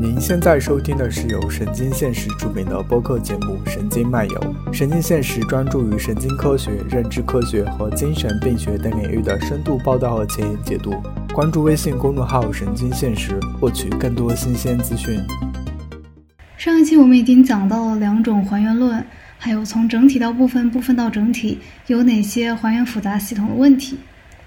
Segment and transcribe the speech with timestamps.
[0.00, 4.54] 您现在收听的是由神经现实出品的播客节目《神经漫游》。
[4.72, 10.94] 神经现实专注于神经科学、认知科学和精神病学等领域的深度报道和前沿解读。
[11.34, 15.20] 关注微信公众号“神经现实”，获取更多新鲜资讯。
[16.56, 19.04] 上一期我们已经讲到了两种还原论，
[19.36, 21.58] 还有从整体到部分、部分到整体
[21.88, 23.98] 有哪些还原复杂系统的问题。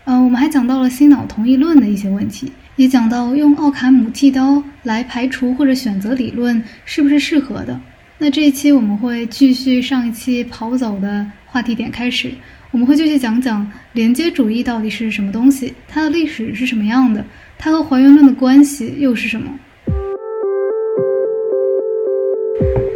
[0.05, 2.53] 嗯，我们还讲到了心脑同意论的一些问题。
[2.81, 7.79] 也讲到用奥卡姆剃刀来排除或者选择理论是不是适合的。
[8.17, 12.31] 那这一期我们会继续上一期跑走的话题点开始，
[12.71, 17.23] 我们会继续讲讲连接主义到底是什么东西，它的历史是什么样的，
[17.55, 19.51] 它和还原论的关系又是什么。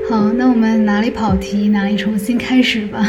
[0.09, 3.07] 好，那我们哪里跑题哪里重新开始吧。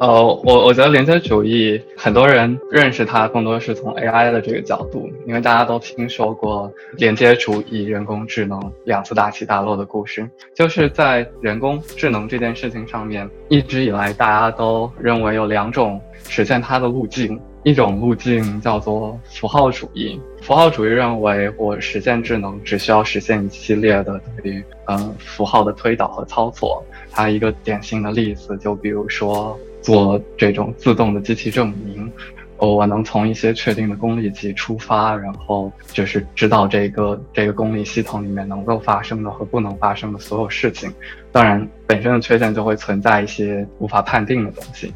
[0.00, 10.30] 呃，我我觉得连接主义很多人认识它更多是从 AI 的这个角度，因为大家都听说过连接主义、人工智能两次大起大落的故事。
[10.54, 20.20] 就是在人工智能这件事情上面，一直以来大家都认为有两种实现它的路径，一种路径叫做符号主义。
[20.42, 26.84] 符号主义认为我实现智能只需要实现一系列的对于嗯符号的推导和操作。
[27.10, 29.58] 它一个典型的例子就比如说。
[29.88, 32.12] 做这种自动的机器证明，
[32.58, 40.92] 哦，我能从一些确定的公理集出发，然后就是知道这个这个公理系统里面能够发生的和不能发生的所有事情。
[41.32, 44.92] 当然，本身的缺陷就会存在一些无法判定的东西。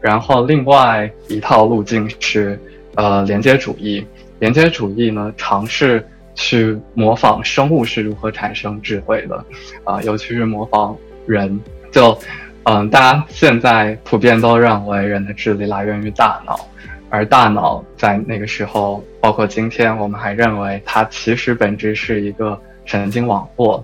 [0.00, 2.56] 然后，另外一套路径是，
[2.94, 4.06] 呃，连接主义。
[4.38, 9.44] 连接主义呢，尝试去模仿生物是如何产生智慧的，
[9.82, 11.58] 啊，尤其是模仿人，
[11.90, 12.16] 就。
[12.70, 16.68] 嗯，大家现在普遍都认为人的智力来源于大脑，
[17.08, 23.82] 而大脑在那个时候，包括今天，我们还认为它其实本质是一个神经网络。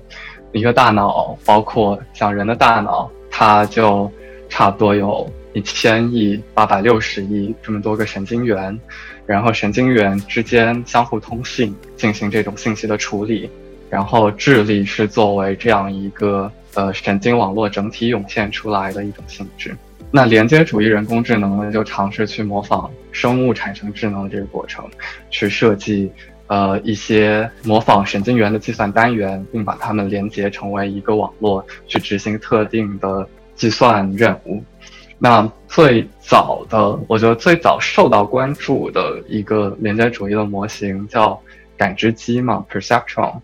[0.53, 4.13] 一个大脑，包括像人的大脑，它就
[4.51, 8.79] 差不多有一千亿八百六十亿这么多个神经元，
[9.25, 13.49] 然后神经元之间相互通信，进行这种信息的处理，
[13.89, 16.53] 然后智力是作为这样一个。
[16.75, 19.77] 呃，神经网络整体涌现出来的一种性质。
[20.11, 24.89] 那连接主义人工智能呢，就尝试去模仿生物产生智能的这个过程，
[25.29, 26.11] 去设计
[26.47, 34.63] 呃一些模仿神经元的计算单元，并把它们连接成为一个网络，去执行特定的计算任务。
[35.19, 41.41] 那最早的，我觉得最早受到关注的一个连接主义的模型叫
[41.77, 43.35] 感知机嘛，perceptron。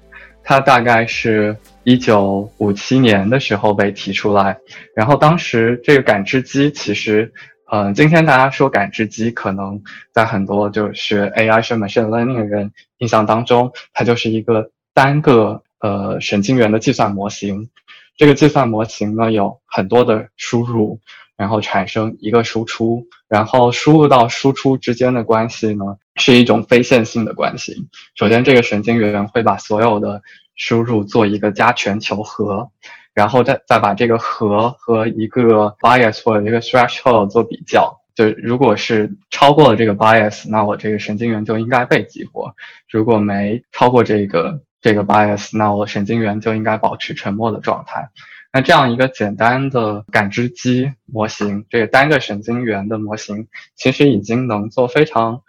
[0.43, 4.59] 它大概是一九五七年的时候被提出来，
[4.95, 7.33] 然后当时这个感知机其实，
[7.71, 9.81] 嗯，今天大家说感知机，可能
[10.13, 17.71] 在很多就学 AI 学 machine learning 的人印象当中，它就是一个单个呃神经元的计算模型。
[18.17, 21.01] 这个计算模型呢有很多的输入，
[21.41, 27.75] 然后产生一个输出，然后输入到输出之间的关系呢是一种非线性的关系。
[28.15, 30.21] 首先，这个神经元会把所有的
[30.55, 32.71] 输入做一个加权求和，
[33.15, 42.53] 然后再再把这个和和一个 bias 或者一个 threshold 做比较，就如果是超过了这个 bias，那我这个神经元就应该被激活；
[42.91, 48.11] 如果没超过这个这个 bias，那我神经元就应该保持沉默的状态。
[48.53, 55.43] 那这样一个简单的感知机模型，这个单个神经元的模型，其实已经能做非常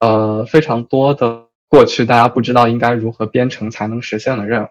[0.00, 1.46] 呃非常多的。
[1.66, 4.68] 过去大家不知道应该如何编程才能实现的任务，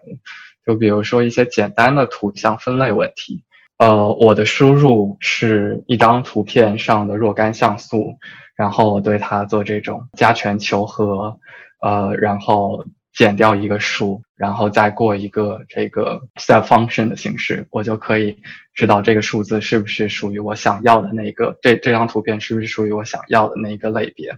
[0.64, 3.44] 就比如说一些简单的图像分类问题。
[3.76, 8.16] 呃，我的输入是一张图片上的若干像素，
[8.56, 11.38] 然后我对它做这种加权求和，
[11.82, 18.36] 呃，然后减掉一个数，然后再过一个这个 step function 的形式，我就可以
[18.74, 24.36] 知道这个数字是不是属于我想要的那个，这这张图片是不是属于我想要的那一个类别。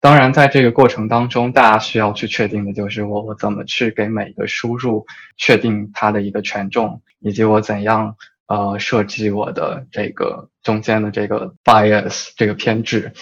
[0.00, 5.06] 当然，在这个过程当中，大家需要去确定的就是我我怎么去给每一个输入
[5.38, 13.12] 确定它的一个权重，以及我怎样呃设计我的这个中间的这个 bias 这个偏置。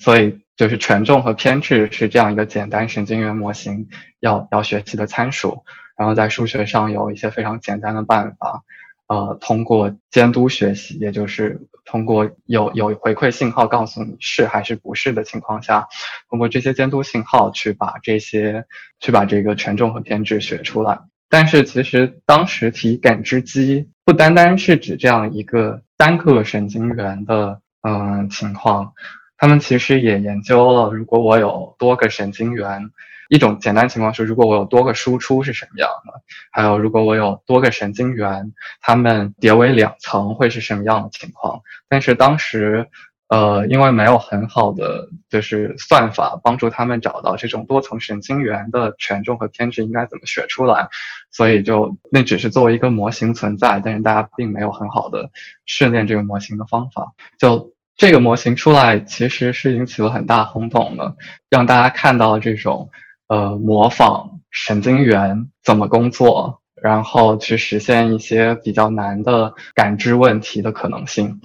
[0.00, 3.88] 所以，就是权重和偏置是这样一个简单神经元模型
[4.20, 5.64] 要要学习的参数。
[5.96, 8.62] 然后在数学上有一些非常简单的办法。
[9.08, 15.86] 呃，通过监督学习，也就是通过有有回馈信号告诉你是还是不是的情况下，
[16.30, 18.64] 通过这些监督信号去把这些
[19.00, 20.98] 去把这个权重和偏置学出来。
[21.32, 28.92] 但是其实当时提感知机不单单是指这样一个单个神经元的嗯情况，
[29.38, 32.90] 他们其实也研究了如果我有多个神经元。
[33.30, 36.20] 一种简单情况是，如果我有多个输出是什么样的，
[36.50, 38.52] 还有如果我有多个神经元，
[38.82, 41.62] 它们叠为两层会是什么样的情况。
[41.88, 42.90] 但是当时。
[43.32, 50.86] 呃，因为没有很好的就是算法帮助他们找到这种多层神经元的权重和偏置应该怎么学出来，
[51.30, 55.30] 所以就那只是作为一个模型存在，但是大家并没有很好的
[55.64, 57.14] 训练这个模型的方法。
[57.38, 61.16] 就这个模型出来，其实是引起了很大轰动的，
[61.48, 62.90] 让大家看到这种
[63.28, 71.40] 呃模仿神经元怎么工作，然后去实现一些比较难的感知问题的可能性。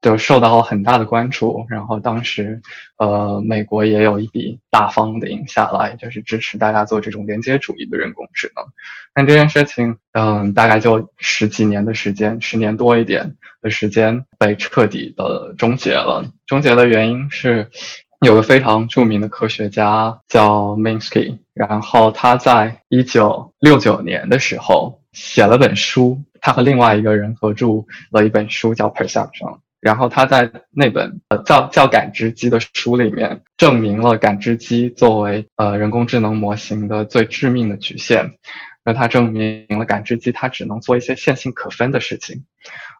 [0.00, 2.62] 就受到了很大的关注，然后当时，
[2.98, 8.64] 呃，美国也有一笔大方的赢下来，就是支持大家做这种连接主义的人工智能。
[9.12, 16.24] 但这件事情，嗯，大概就十几年的时间，十年多一点的时间被彻底的终结了。
[16.46, 17.68] 终结的原因是，
[18.20, 29.58] 有个非常著名的科学家叫 Minsky，然后他在一九六九年的时候写了本书，他和另外一个人合著了一本书叫 Perception。
[29.80, 38.32] 然后他在那本呃叫叫感知机的书里面，证明了感知机作为呃人工智能模型的最致命的局限。
[38.84, 42.44] 那他证明了感知机它只能做一些线性可分的事情。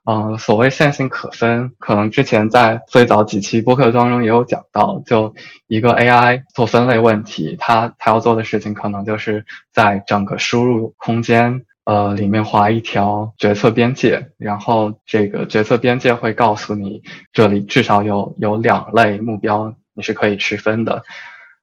[0.04, 5.34] 嗯，所谓线性可分，可能之前在最早几期播客当中也有讲到，就
[5.66, 11.64] 一个 AI 做分类问题，它它要做的事情可能就是在整个输入空间。
[11.88, 17.02] 呃，里面划一条决策边界，然后这个决策边界会告诉你，
[17.32, 21.02] 这里至少有有两类目标你是可以区分的。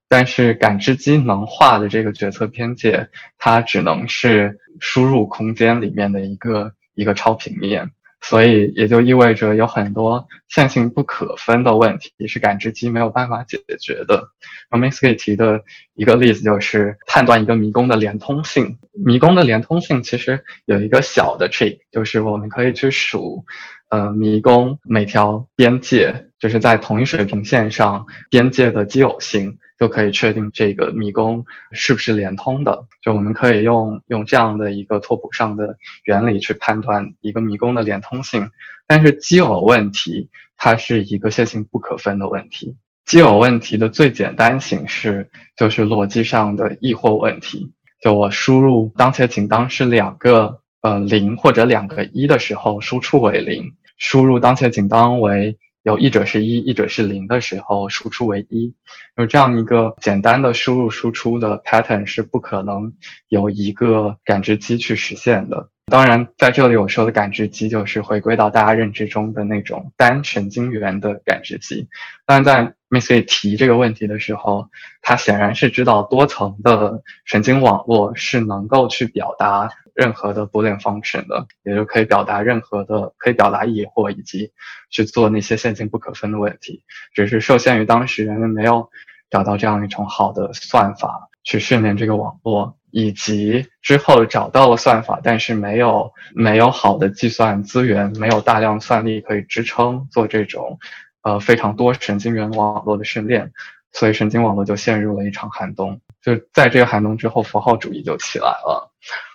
[0.07, 3.07] 但是感知机能化的这个决策边界，
[3.38, 7.92] 它只能是输入空间里面的一个一个超平面。
[8.27, 14.30] 所以也就意味着有很多线性不可分的问题是感知机没有办法解决的。
[14.69, 15.62] m i n s k y 提的
[15.94, 18.80] 一个例子就是判断一个迷宫的连通性。
[18.94, 23.45] 迷宫的连通性其实有一个小的 trick，就是我们可以去数，
[23.89, 29.57] 呃，迷宫每条边界就是在同一水平线上边界的奇偶性。
[29.77, 31.44] 就可以确定这个迷宫
[31.74, 32.86] 是不是连通的。
[33.01, 35.75] 就我们可以用用这样的一个拓扑上的
[36.06, 38.50] 原理去判断一个迷宫的连通性。
[38.88, 42.77] 但是奇偶问题它是一个线性不可分的问题。
[43.06, 47.74] 奇偶问题的最简单形式就是逻辑上的异或问题。
[48.01, 58.72] 就我输入当前仅当是两个呃零或者两个一的时候，输出为零；输入当前仅当为有一者是一，一者是零的时候，输出为一，
[59.18, 62.94] 有这样一个简单的输入输出的 pattern 是不可能
[63.30, 65.70] 由一个感知机去实现的。
[65.92, 71.88] 当然，在这里我说的感知机就是回归到大家认知中的那种单神经元的感知机。
[72.28, 72.58] 但在
[72.90, 74.68] m i s s y 提这个问题的时候，
[75.02, 84.51] 他显然是知道多层的神经网络是能够去表达任何的 Boolean function 的，也就可以表达任何的可以表达疑惑以及
[84.92, 86.83] 去做那些线性不可分的问题。
[87.13, 88.89] 只是受限于当时人们没有
[89.31, 92.77] 找到这样一种好的算法去训练这个网络。
[92.97, 100.80] 以及之后找到了算法，但是没有没有好的计算资源，没有大量算力可以支撑做这种，
[101.21, 103.51] 呃非常多神经元网络的训练，
[103.92, 106.00] 所以神经网络就陷入了一场寒冬。
[106.21, 108.89] 就在这个寒冬之后，符号主义就起来了。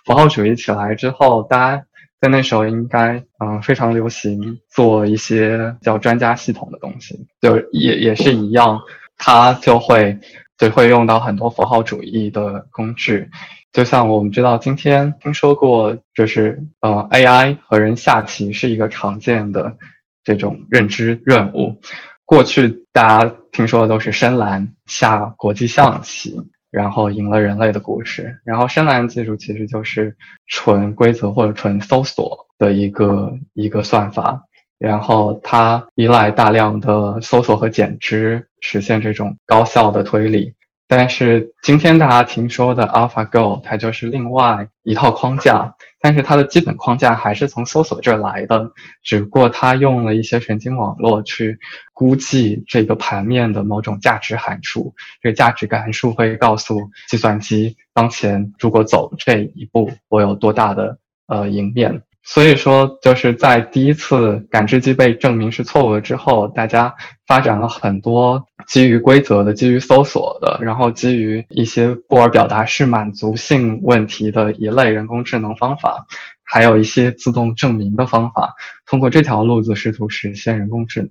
[0.05, 1.85] 符号主义起来之后，大家
[2.19, 8.79] 在那时候应该嗯非常流行做一些叫专家系统的东西，就也也是一样，
[9.17, 10.19] 它就会。
[10.57, 13.27] 就会用到很多符号主义的工具，
[13.71, 19.75] 就像我们知道，今天听说过，就是呃，AI 和人下棋是一个常见的
[20.23, 21.81] 这种认知任务。
[22.25, 26.39] 过去大家听说的都是深蓝下国际象棋，
[26.71, 28.39] 然后赢了人类的故事。
[28.43, 30.15] 然后深蓝技术其实就是
[30.47, 34.41] 纯规则或者纯搜索的一个一个算法。
[34.79, 40.55] 然后它依赖大量的搜索和减脂实现这种高效的推理，
[40.93, 48.69] 但是今天大家听说的 AlphaGo 它就是另外一套框架，但是它的基本框架还是从搜索这儿来的，
[49.01, 51.57] 只不过它用了一些神经网络去
[51.93, 62.01] 估计这个盘面的某种价值函数，这个价值函数会告诉计算机当前如果走这一步，我有多大的呃赢面。
[62.23, 66.93] 所以说，就是在第一次感知机被证明是错误的之后，大家
[67.25, 76.05] 发展了很多基于规则的、基于搜索的，然后基于一些布尔表达式满足性问题的一类人工智能方法，
[76.43, 78.53] 还有一些自动证明的方法，
[78.85, 81.09] 通过这条路子试图实现人工智能。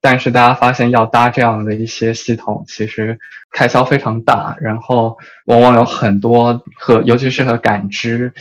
[0.00, 3.16] 但是大家发现要搭这样的一些系统，其实
[3.52, 8.32] 开销非常大，然后往往有很多和尤其是和感知。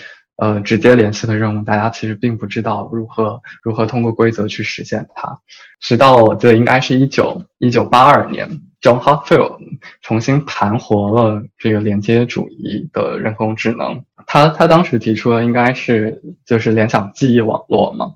[0.41, 5.39] 呃，直接联系的任务，大家其实并不知道如何如何通过规则去实现它。
[5.79, 8.49] 直到我记得应该是一九一九八二年
[8.81, 9.59] ，John Hopfield
[10.01, 14.03] 重新盘活了这个连接主义的人工智能。
[14.25, 18.13] 他他当时提出的应该是就是联想记忆网络嘛。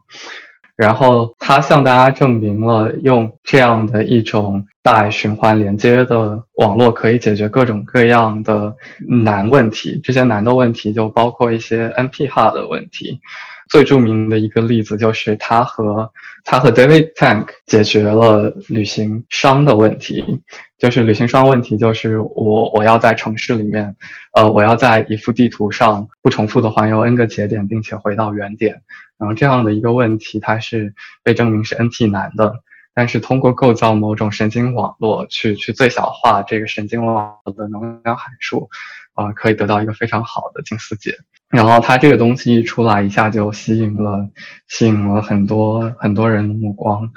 [0.75, 8.75] 然后他向大家证明了用这样的一种带循环连接的网络可以解决各种各样的
[9.23, 9.99] 难问题。
[10.03, 13.21] 这些难的问题就包括一些 NP 哈的问题。
[13.69, 16.11] 最著名的一个例子就是他和
[16.43, 20.43] 他和 David Tank 解决了旅行商的问题。
[20.77, 23.95] 就是旅行商问题，就是我我要在城市里面，
[24.33, 28.81] 呃，我要在一幅地图上不重复的环游 n 个节点，并且回到原点。
[29.17, 30.93] 然后这样的一个问题，它是
[31.23, 32.59] 被证明是 NP 难的，
[32.93, 38.69] 但是通过构造某种神经网络去去最小化这个神经网络的能量函数，
[39.15, 41.17] 啊，可以得到一个非常好的近似解。
[41.49, 44.29] 然后它这个东西一出来，一下就吸引了
[44.67, 47.09] 吸引了很多很多人的目光，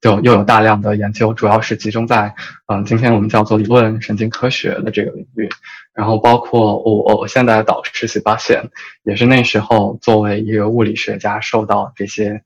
[0.00, 2.34] 就又有大量的研究，主要是集中在
[2.66, 5.48] 嗯，今天我们叫做理论神经科学的这个领域。
[5.94, 8.62] 然后包括我我现在的导师许发现，
[9.04, 12.42] 也是那时候作为一个物理学家受到这些，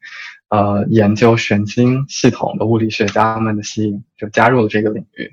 [0.48, 5.32] 呃，研究神经系统的物理学家们的吸引，就加入了这个领域。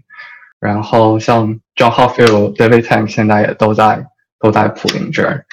[0.60, 4.06] 然后像 John Hopfield、David Tank 现在也都在
[4.40, 5.46] 都在普林这儿。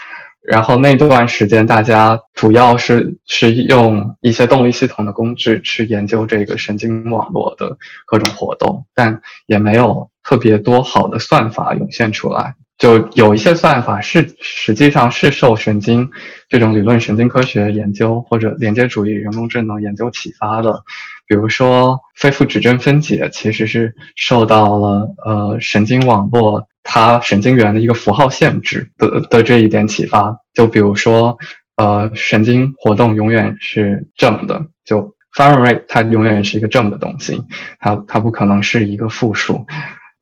[0.42, 10.10] 然后那段时间，大家主要是是用一些动力系统的工具去研究这个神经网络的各种活动，但也没有。
[10.28, 16.10] 特别多好的算法涌现出来，就有一些算法是实际上是受神经
[16.48, 20.82] 这种理论神经科学研究或者连接主义人工智能研究启发的，
[21.26, 31.36] 比如说非负指针分解其实是受到了呃神经网络它神经元的一个符号限制的的这一点启发，就比如说
[31.76, 37.42] 呃神经活动永远是正的，就 firing rate 它永远是一个正的东西，
[37.78, 39.66] 它它不可能是一个负数。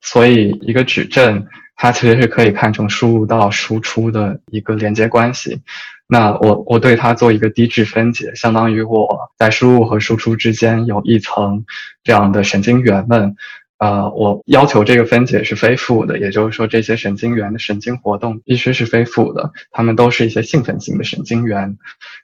[0.00, 1.46] 所以，一个矩阵
[1.76, 5.62] 它其实是可以看成输入到输出的一个连接关系。
[6.06, 11.64] 那我我对它做一个低质分解，相当于我在输入和输出之间有一层
[12.02, 13.37] 这样的神经元们。
[13.76, 21.76] 呃，我要求这个分解是非负的，也就是说，这些神经元的神经活动必须是非负的，它们都是一些兴奋性的神经元，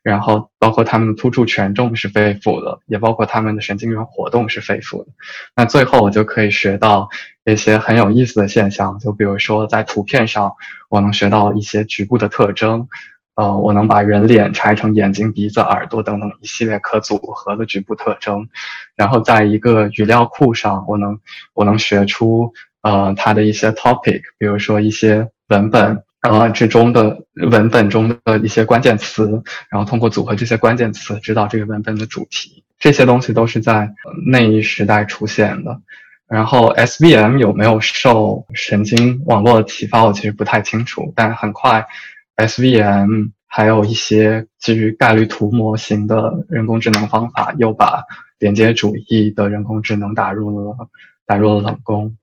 [0.02, 5.08] 然后包括它们的突触权重是非负的，也包括它们的神经元活动是非负的。
[5.54, 7.10] 那最后我就可以学到
[7.44, 10.54] 一些很有意思的现象，就比如说在图片上，
[10.88, 12.88] 我能学到一些局部的特征。
[13.36, 18.48] 呃，我能把人脸拆成眼睛、鼻子、耳朵等等一系列可组合的局部特征，
[18.96, 21.18] 然后在一个语料库上，我能
[21.54, 27.16] 我能学出呃它的一些 topic，比如说一些文本呃之中的
[27.50, 32.62] 文本中的一些关键词，然后通过组合这些关键词，知道这个文本的主题。
[32.78, 33.90] 这些东西都是在
[34.26, 35.80] 那一时代出现的。
[36.28, 41.84] 然后 SVM 有没有受神经网络的启发，我其实不太清楚，但很快。
[42.46, 48.04] SVM 还有一些基于概率图模型的人工智能方法，又把
[48.38, 50.76] 连接主义的人工智能打入了
[51.26, 52.16] 打入了冷宫，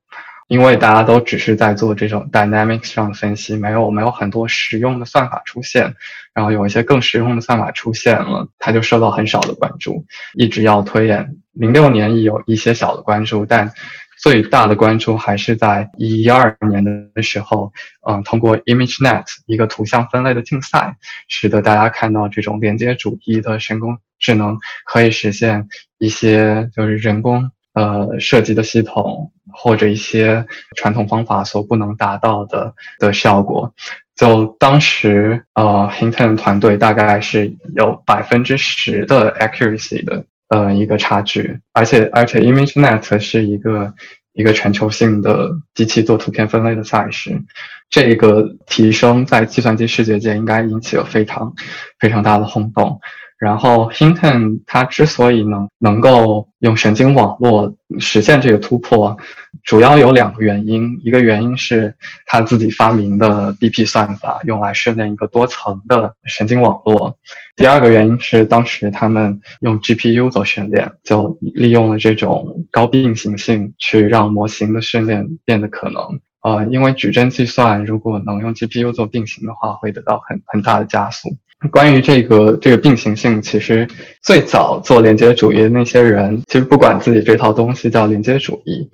[0.48, 5.94] 因为大家都只是在做这种 dynamics 上的分析，没有没有很多实用的算法出现，
[6.32, 13.72] 然后有一些更实用的算法出现了，它就受到很少的关注，一直要推演，零六年也有一些小的关注，但。
[14.20, 16.84] 最大的关注还是在一二年
[17.14, 17.72] 的时候，
[18.08, 20.96] 嗯，通过 ImageNet 一个图像分类的竞赛，
[21.28, 30.44] 使得大家看到这种连接主义的人工智能可以实现一些就是人工呃设计的系统或者一些
[30.76, 33.72] 传统方法所不能达到的的效果。
[34.16, 40.24] 就当时呃，Hinton 团队大概是有百分之十的 accuracy 的。
[40.48, 43.92] 呃，一个差距，而且而且，ImageNet 是一个
[44.32, 47.42] 一个全球性的机器做图片分类的赛事，
[47.90, 51.52] 这个提升在计算机视觉界应该引起了非常
[51.98, 53.00] 非常大的轰动。
[53.38, 59.16] 然后，Hinton 它之所以能能够用神经网络实现这个突破，
[59.62, 60.98] 主要有两个原因。
[61.04, 61.94] 一个原因是
[62.26, 67.16] 他自己发明的 BP 算法，用来训练一个多层的神经网络。
[67.54, 76.02] 第二个原因是当时他们用 GPU 做训练，就利用了这种高并行性去让模型的训练变得可能。
[76.40, 81.28] 呃，因为矩阵计算如果能用 GPU 做并行的话，会得到很很大的加速。
[81.72, 83.86] 关于这个这个并行性，其实
[84.22, 88.88] 最早做连接主义的那些人，其实不管自己这套东西叫连接主义，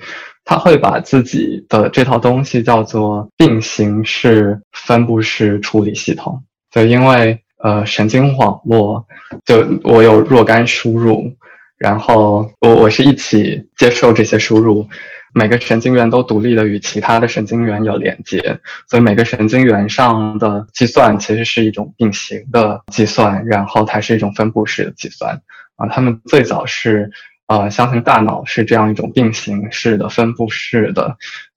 [0.45, 6.43] 他会把自己的这套东西叫做并行式分布式处理系统。
[6.71, 9.07] 就因为呃神经网络，
[9.45, 11.31] 就我有若干输入，
[11.77, 14.89] 然后我我是一起接受这些输入。
[15.35, 25.43] 每个神经元都独立的与其他的神经元有连接，所以每个神经元上的计算其实是一种并行的计算，然后它是一种分布式的计算
[25.77, 25.89] 啊。
[25.89, 27.11] 他们最早是
[27.49, 31.17] 呃相信大脑是这样一种并行式的分布式的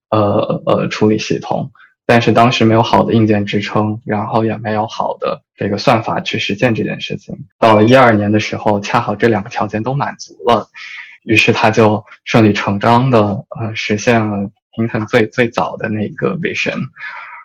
[0.09, 1.71] 呃呃处理系统，
[2.07, 7.37] 但是当时没有好的硬件支撑，然后也没有好的这个算法去实现这件事情。
[7.59, 10.67] 到了一二年的时候，恰好这两个条件都满足了。
[11.27, 16.79] 于是他就顺理成章的呃实现了 Hinton 最最早的那个 vision，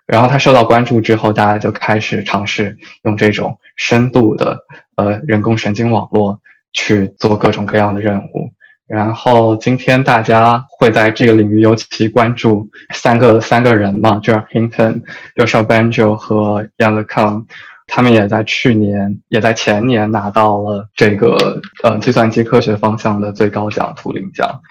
[0.07, 4.59] 然后他受到关注之后，大家就开始尝试用这种深度的
[4.95, 6.41] 呃人工神经网络
[6.73, 8.53] 去做各种各样的任务。
[8.87, 15.03] 然后今天大家会在这个领域尤其关注三个三个人嘛，就是 Hinton、
[15.35, 17.47] Yoshua Bengio 和 Yann LeCun。
[17.95, 24.63] 他们也在去年，也在前年拿到了这个呃计算机科学方向的最高奖图灵奖。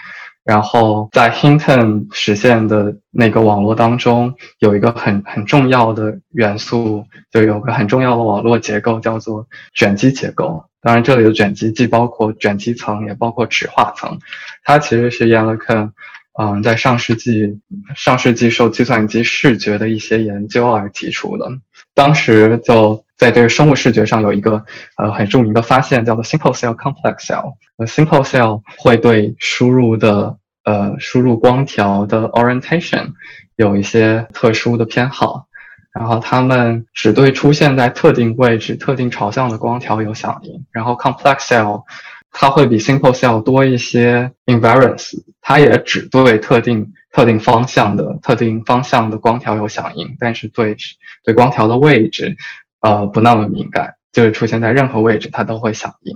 [0.43, 10.65] 然后在 Hinton 实现的那个网络当中，有一个很很重要的元素，就有个很重要的网络结构叫做卷积结构。
[10.81, 14.17] 当然，这里的卷积既包括卷积层，也包括纸化层。
[14.63, 15.91] 它其实是 Yann LeCun
[16.39, 17.59] 嗯在上世纪
[17.95, 21.47] 上世纪受计算机视觉的一些研究而提出的。
[21.93, 23.05] 当时就。
[23.21, 24.65] 在这个生物视觉上有一个
[24.97, 27.53] 呃很著名的发现，叫做 simple cell complex cell。
[27.77, 33.11] 呃，simple cell 会对输入的呃输入光条的 orientation
[33.57, 35.45] 有一些特殊的偏好，
[35.93, 40.65] 然后它们只对出现在特定位置、特定朝向的光条有响应。
[40.71, 41.83] 然后 complex cell
[42.31, 45.11] 它会比 simple cell 多一些 invariance，
[45.41, 50.75] 它也只对特定特定方向的特定方向的光条有响应，但是对
[51.23, 52.35] 对光条的位置。
[52.81, 56.13] 呃，不那么敏感，就是出现在任何位置它都会响应。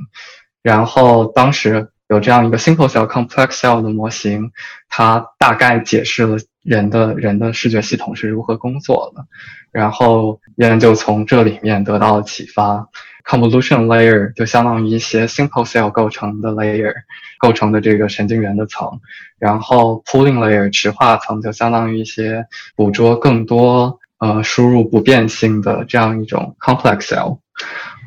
[0.61, 4.51] 然后当时有这样一个 simple cell complex cell 的模型，
[4.89, 9.25] 它大概解释了人的人的视觉系统是如何工作的。
[9.71, 12.87] 然后人就从这里面得到了启发。
[13.27, 16.93] convolution layer 就相当于一些 simple cell 构成的 layer
[17.39, 19.01] 构成的这个神经元的层，
[19.39, 23.99] 然后 pooling layer 池化层就相当于一些捕捉更多。
[24.19, 27.39] 呃，输入不变性的这样一种 complex cell。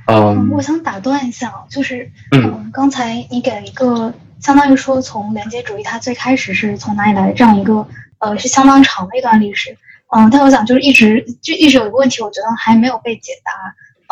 [0.07, 7.87] 嗯，我想打断一下，就是嗯，刚才你给了一个相当于说从连接主义它最开始是从哪里来的这样一个
[8.19, 9.77] 呃是相当长的一段历史。
[10.17, 13.53] 嗯，但我想就是一直就一直有一个问题，我觉得还没有被解答。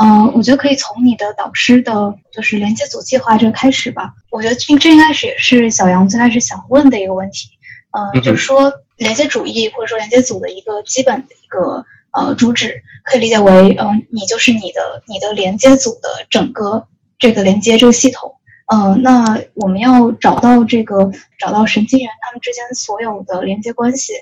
[0.05, 4.13] 嗯，我觉得可以从你的导师的就是连接组计划这个开始吧。
[4.31, 7.49] 我觉得这这应该是也是小杨最开始想问的一个问题。
[7.91, 8.73] 嗯，就是说。
[8.97, 18.37] 连接主义或者说连接组的一个基本的一个呃主旨，可以理解为，嗯，你就是你的你的连接组的整个这个连接这个系统，
[18.73, 24.15] 嗯，那我们要找到这个找到神经元它们之间所有的连接关系，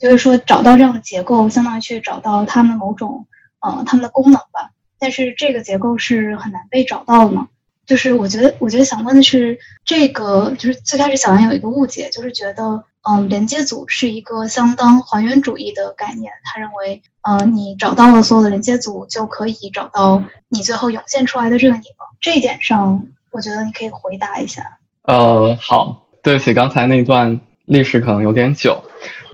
[0.00, 3.26] 就是说找到这样的结构，相当于去找到它们某种
[3.60, 4.70] 呃它们的功能吧。
[4.98, 7.48] 但是这个结构是很难被找到的嘛？
[7.86, 12.84] 就是我觉得我觉得想问的是，这个就是最开始小杨有一个误解，就是觉得。
[13.06, 16.32] 嗯，连接组是一个相当还原主义的概念。
[16.42, 22.16] 他认为，呃，你找到了所有的连接组，就可以找到你最后涌现出来的这个你了。
[22.18, 24.78] 这一点上，我觉得你可以回答一下。
[25.02, 28.82] 呃，好，对不起，刚才那段历史可能有点久。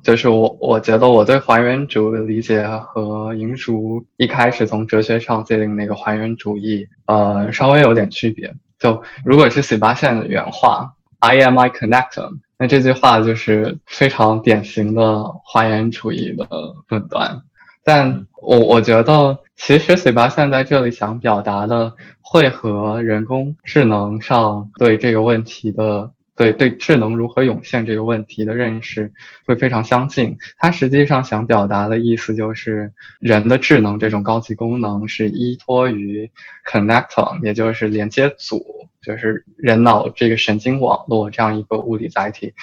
[0.03, 8.55] 就是我，我觉得我对还原主义的理解和银竹一开始从哲学上界定那个还原主义，呃，稍微有点区别。
[8.79, 12.31] 就如果是许巴线的原话，I am I connector。
[12.59, 16.47] 那这句话就是非常典型的还原主义的
[16.89, 17.43] 论断，
[17.85, 29.13] 但我我觉得其实水巴现在这里想表达的会和人工智能上对这个问题的对对智能如何涌现这个问题的认识
[29.45, 30.39] 会非常相近。
[30.57, 36.31] 它实际上想表达的意思就是人的智能这种高级功能是依托于
[36.67, 38.65] connector，也就是连接组。
[39.03, 42.55] 就是人脑这个神经网络这样一个物理载体，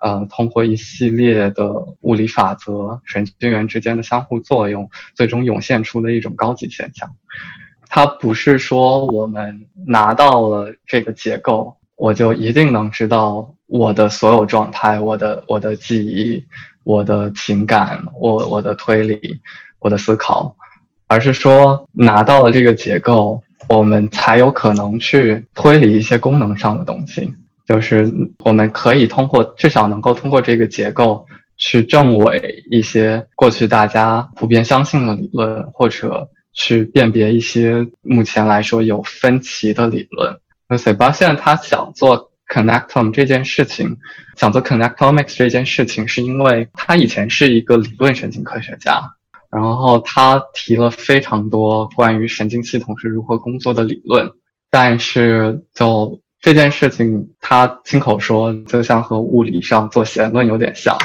[0.00, 7.08] 呃，通过一系列的物理法则，神经元之间的相互作用，最终涌现出的一种高级现象。
[7.88, 16.42] 它不是说我们拿到了这个结构，我就一定能知道我的所有状态，我的我的记忆，
[16.82, 19.20] 我的情感，我我的推理，
[19.78, 20.56] 我的思考。
[21.08, 27.30] 而是说拿到了这个结构，我们才有可能去推理一些功能上的东西。
[27.66, 28.10] 就是
[28.44, 31.26] 我们可以通过至少能够通过这个结构
[31.58, 40.34] 去证伪一些过去大家普遍相信的理论，或者去辨别一些目前来说有分歧的理论。
[40.70, 43.98] 那 Sebastian 他想做 Connectome 这件事情，
[44.36, 49.02] 想做 Connectomics 这件事情，是因为他以前是一个理论神经科学家，
[49.50, 54.30] 然后他提了非常多关于神经系统是如何工作的理论，
[54.70, 56.20] 但是就。
[56.42, 60.96] 这件事情，他亲口说，就像和物理上做弦论有点像，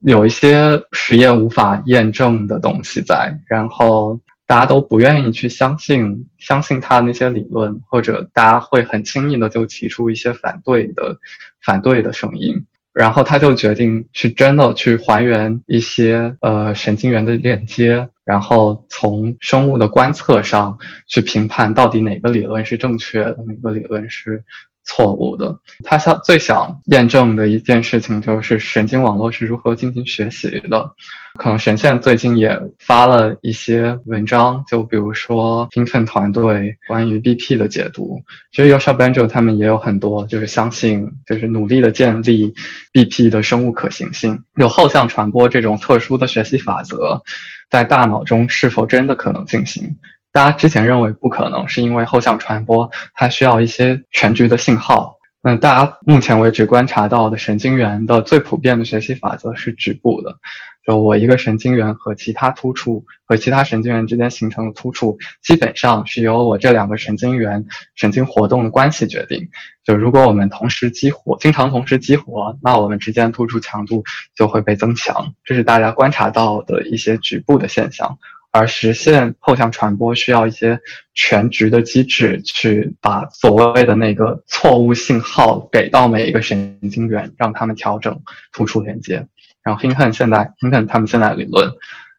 [0.00, 11.18] 有一些实验无法验证的东西在，然后大家都不愿意去相信，相信他的那些理论，或者大家会很轻易的就提出一些反对的、
[11.62, 12.66] 反对的声音。
[12.92, 20.78] 然后他就决定去真的去还原一些呃神经元的链接，然后从生物的观测上
[21.08, 24.44] 去评判到底哪个理论是正确的，哪个理论是。
[24.84, 25.58] 错误的。
[25.82, 30.90] 他想最想验证的一件事情就是神经网络是如何进行学习的。
[31.36, 38.22] 可能神仙最近也发了一些文章，就比如说兴奋团队关于 BP 的解读。
[38.52, 42.54] 其实 Yosha Banjo 他们也有很多，就是相信，就是努力的建立
[42.92, 44.44] BP 的生物可行性。
[44.56, 47.20] 有后向传播这种特殊的学习法则，
[47.68, 49.96] 在大脑中是否真的可能进行？
[50.34, 55.16] 大家之前认为不可能，是因为后向传播它需要一些全局的信号。
[55.40, 60.36] 那大家目前为止观察到的神经元的最普遍的学习法则是局部的，
[60.84, 69.48] 就我一个神经元和其他突触和其他神经元之间形成的突触，基本上是由我这两个神经元神经活动的关系决定。
[69.84, 74.02] 就如果我们同时激活，经常同时激活，那我们之间突触强度
[74.34, 75.32] 就会被增强。
[75.44, 78.18] 这是大家观察到的一些局部的现象。
[78.56, 80.78] 而实现后向传播需要一些
[81.12, 88.16] 全局的机制，去把所谓的那个错误信号给到每一个神经元，让他们调整
[88.52, 89.26] 突触连接。
[89.64, 91.68] 然后 Hinton 现在 Hinton 他们现在理论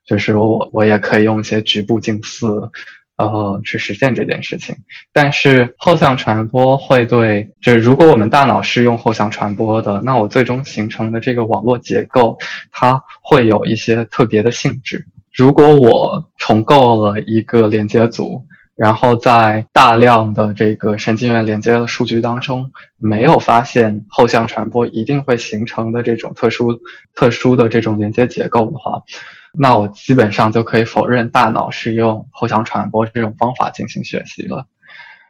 [0.05, 2.69] 就是我我也可以用一些局部近似，
[3.15, 4.75] 呃，去实现这件事情。
[5.13, 12.37] 但是后向传播会对，就是如果我们大脑是用后向传播的，那我最终形成的这个网络结构，
[12.73, 15.07] 它会有一些特别的性质。
[15.35, 26.79] 如果我重构了一个连接组，然后在大量的这个神经元连接的数据当中，没有发现后向传播一定会形成的这种特殊、
[27.13, 29.03] 特殊的这种连接结构的话，
[29.51, 34.65] 那我基本上就可以否认大脑是用后向传播这种方法进行学习了。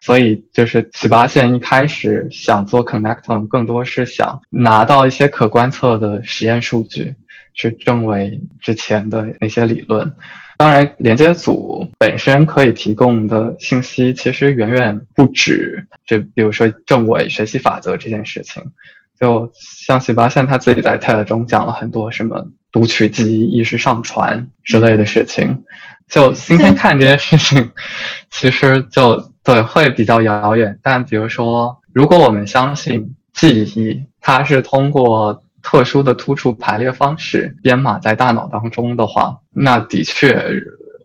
[0.02, 7.16] 所以，就是启发线一开始想做 Connectome，更多是想拿到一些可观测的实验数据。
[7.56, 10.14] 去证伪之前的那些理论，
[10.58, 15.88] 当然，连接组本身可以提供的信息其实远远不止。
[16.06, 18.62] 就比如说证伪学习法则这件事情，
[19.20, 25.64] 就像喜巴现他自己在 TED 中讲了很多什么读取记忆、意识上传之类的事情。
[26.08, 27.72] 就今天看这件事情，
[28.30, 30.78] 其实就对会比较遥远。
[30.84, 40.40] 但比如说，如果我们相信记忆，它是通过特殊的突触排列方式编码在大脑当中的话，那的确，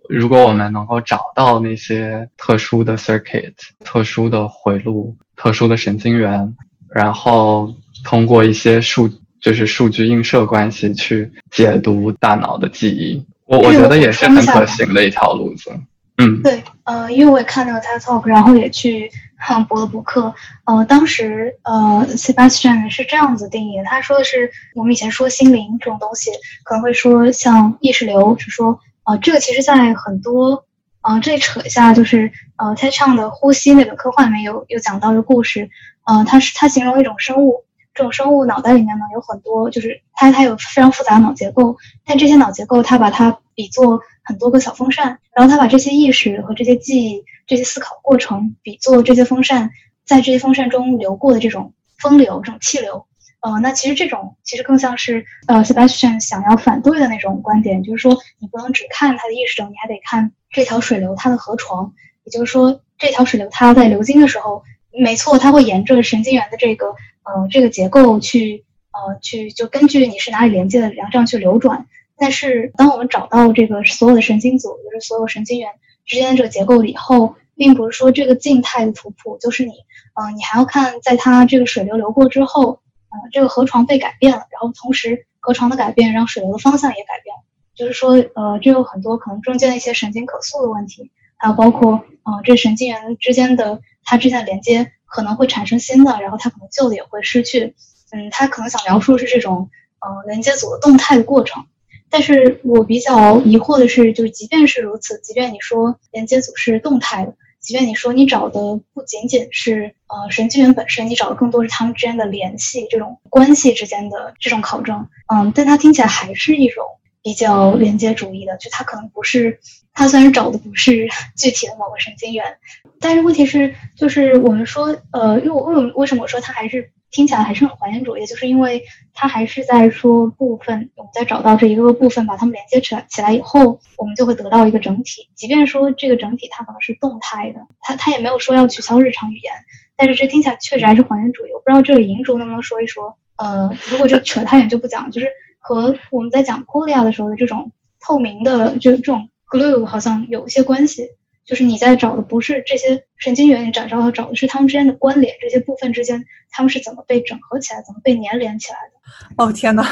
[0.06, 6.54] 如果我们能够找到那些特殊的 circuit、特殊的回路、特殊的神经元，
[6.90, 7.72] 然后
[8.04, 15.72] 通过一些数，就是数据映射关系去解读大脑的记忆，我我觉得也是很可行的一条路子。
[16.18, 19.10] 嗯，对，呃，因为我也看那个 TED Talk，然后也去。
[19.40, 20.34] 看博了补课，
[20.66, 26.30] 呃，当时呃，Sebastian 是这样子定义的，他说的是我们以前说心灵这种东西，
[26.62, 30.64] 可能会说像意识流，是说呃，这个其实在很多
[31.00, 35.70] 呃，这里扯一下，就是呃 t e c h 的呼吸那本科幻里面有有讲到的故事，
[36.04, 47.24] 呃，它是它形容一种生物，这种生物脑袋里面呢有很多，就是它它有非常复杂的脑结构，但这些脑结构它把它比作很多个小风扇，然后它把这些意识和这些记忆。
[47.50, 49.72] 这些思考过程比作这些风扇
[50.04, 53.04] 在这些风扇中流过的这种风流、这种气流，
[53.40, 66.86] 呃，那其实这种其实更像是呃 Sebastian 想要反对的那种观点，就是说你不能只看它的意识流，你还得看这条水流它的河床，也就是说这条水流它在流经的时候，没错，它会沿着神经元的这个
[67.24, 71.84] 呃这个结构去呃去就根据你是哪里连接的然后这样去流转，
[72.16, 75.68] 但是当我们找到这个所有的神经组，就是所有神经元
[76.10, 77.36] 之间的这个结构以后。
[77.56, 79.72] 并不是说这个静态的图谱就是你，
[80.14, 87.42] 嗯，你还要看在它这个水流流过之后，呃，这个河床被改变了，然后同时河床的改变让水流的方向也改变了。
[87.74, 97.74] 就是说，呃，这有很多可能中间的一些神经可塑的问题，还有包括，呃，这神经元之间的它之间的连接可能会产生新的，然后它可能旧的也会失去。
[98.10, 99.68] 嗯，它可能想描述是这种，
[100.00, 101.66] 呃，连接组的动态的过程。
[102.10, 116.84] 但是我比较疑惑的是，就是即便是如此，即便你说连接组是动态的，即便你说你找的不仅仅是呃神经元本身，你找的更多是它们之间的联系，这种关系之间的这种考证，嗯，但它听起来还是一种
[117.22, 119.60] 比较连接主义的，就它可能不是，
[119.94, 122.56] 它虽然找的不是 具体的某个神经元，
[122.98, 126.90] 但是问题是，就是我们说，呃，因为我为为什么我说它还是。
[127.10, 135.28] 听起来还是很还原主义，就是因为它还是在说部分，我们在找到这一个个部分，把它们连接起来起来以后，我们就会得到一个整体。
[135.34, 139.52] 即便说这个整体它可能是动态的，它它也没有说要取消日常语言，
[139.96, 141.50] 但是这听起来确实还是还原主义。
[141.52, 145.26] 我不知道这个银主能不能说一说，呃，如果就扯太远就不讲，就是
[145.58, 151.08] 和我们在讲 Polia 的时候的这种透明的，就这种 glue 好像有一些关系。
[151.50, 159.44] 就是你在找的不是这些神经元，你找找找的是它们之间的关联，这些部分之间它们是怎么被整合起来，怎么被粘连起来的？
[159.44, 159.84] 哦天呐，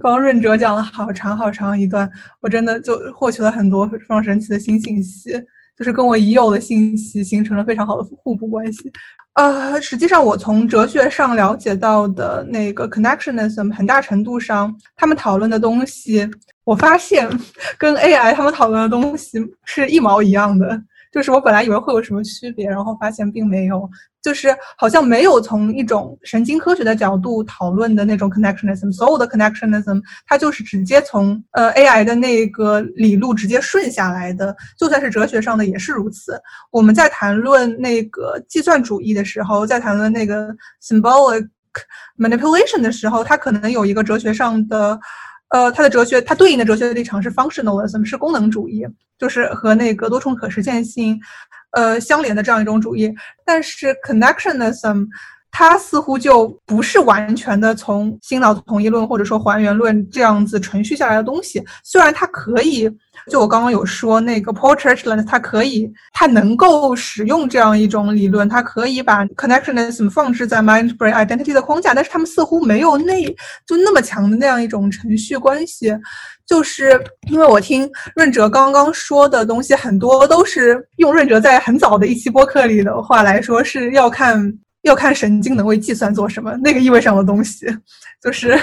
[0.00, 5.30] 刚刚润哲讲了好长好长一段，我真的就获取了很多非常神奇的新信息，
[5.78, 8.90] 就是跟我已有的信息形成了非常好的互补关系。
[9.34, 16.28] 呃，实际上我从哲学上了解到的那个 connectionism，很大程度上他们讨论的东西，
[16.64, 17.28] 我发现
[17.78, 20.82] 跟 AI 他们讨论的东西是一毛一样的。
[21.14, 23.88] 就是我本来以为会有什么区别，然后发现并没有，
[24.20, 36.36] 就是好像没有从一种神经科学的角度讨论的那种 connectionism，所有的 connectionism 它就是直接从呃 AI 的那个理路直接顺下来的，就算是哲学上的也是如此。
[36.72, 40.48] 我们在谈论那个计算主义的时候，在谈论那个
[40.82, 41.46] symbolic
[42.18, 44.98] manipulation 的时候，它可能有一个哲学上的。
[45.54, 48.84] 呃，它的哲学，它对应的哲学立场是 functionalism，是功能主义，
[49.16, 51.16] 就是和那个多重可实现性，
[51.70, 53.14] 呃相连的这样一种主义。
[53.46, 55.06] 但是 connectionism。
[55.56, 61.62] 它似乎就不是完全的从新脑统一论或者说还原论这样子程序下来的东西。
[61.84, 62.90] 虽然它可以，
[63.30, 73.24] 就我刚刚有说那个 Paul Churchland，它可以，它能够使用这样一种理论，它可以把 connectionism 放置在 mind-brain identity 的框架，但是他们似乎没有那
[73.64, 75.96] 就那么强的那样一种程序关系。
[76.44, 84.52] 就是因为我听润哲刚刚说的东西很多都是用润哲在很早的一期播客里的话来说是要看。
[84.84, 87.66] 要看神经能为计算做什么，那个意味上的东西，
[88.22, 88.58] 就是，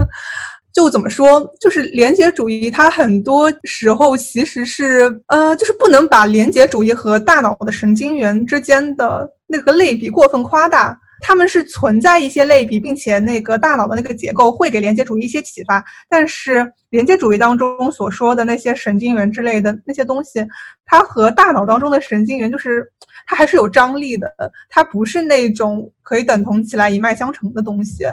[0.74, 10.98] 就怎么说，就是连结主义，它很多时候其实是，呃，就是不能把连结主义和大脑的神经元之间的那个类比过分夸大。
[11.24, 15.84] 他们是存在一些类比，并且那个大脑的那个结构会给连接主义一些启发。
[16.08, 20.44] 但是连接主义当中所说的那些神经元之类的那些东西，
[20.84, 22.84] 它和大脑当中的神经元就是
[23.26, 24.28] 它还是有张力的，
[24.68, 28.04] 它不是那种可以等同起来一脉相承的东西。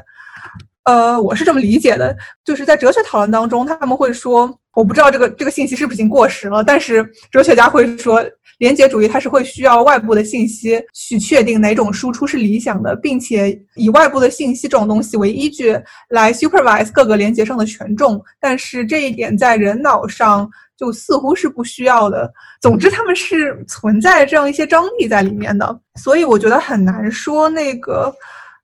[0.84, 8.24] 呃，我是这么理解的，就是在哲学讨论当中，他们会说，我不知道这个这个信息是不是已经过时了，但是哲学家会说。
[8.60, 18.22] 连结主义它是会需要外部的信息去确定哪种输出是理想的，并且以外部的信息这种东西为依据来 supervise 各个连接上的权重。
[18.38, 20.46] 但是这一点在人脑上
[20.80, 22.32] 就似乎是不需要的。
[22.62, 28.14] 总之，他们是存在这样一些张力在里面的，所以我觉得很难说那个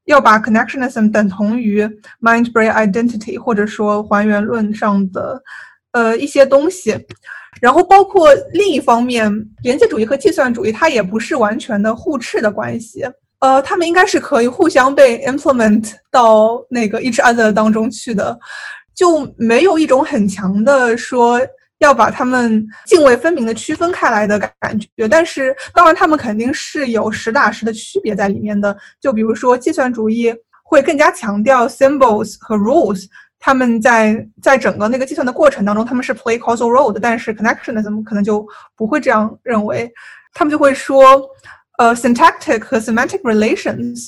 [0.06, 1.84] 要把 connectionism 等同于
[2.22, 5.44] mind-brain identity 或者说还原论上的
[5.92, 6.98] 呃一些东西。
[7.62, 9.32] 然后包括另一方面，
[9.64, 13.06] 连接主义和计算主义，它也不是完全的互斥的关系。
[13.40, 18.38] 呃，他们应该是可以互相被 implement 到那个 each other 当中去的，
[18.94, 21.40] 就没有一种很强的说
[21.80, 25.08] 要把他们泾渭分明的区分开来的感觉。
[25.10, 28.76] 但是，当然他们肯定是有实打实的区别在里面的。
[29.00, 30.34] 就比如说，计算主义
[30.64, 33.06] 会更加强调 symbols 和 rules。
[33.38, 38.44] 他们在在整个那个计算的过程当中，他们是 play causal role 的，但是 connectionism 可能就
[38.76, 39.92] 不会这样认为，
[40.34, 41.22] 他们就会说，
[41.78, 44.08] 呃，syntactic 和 semantic relations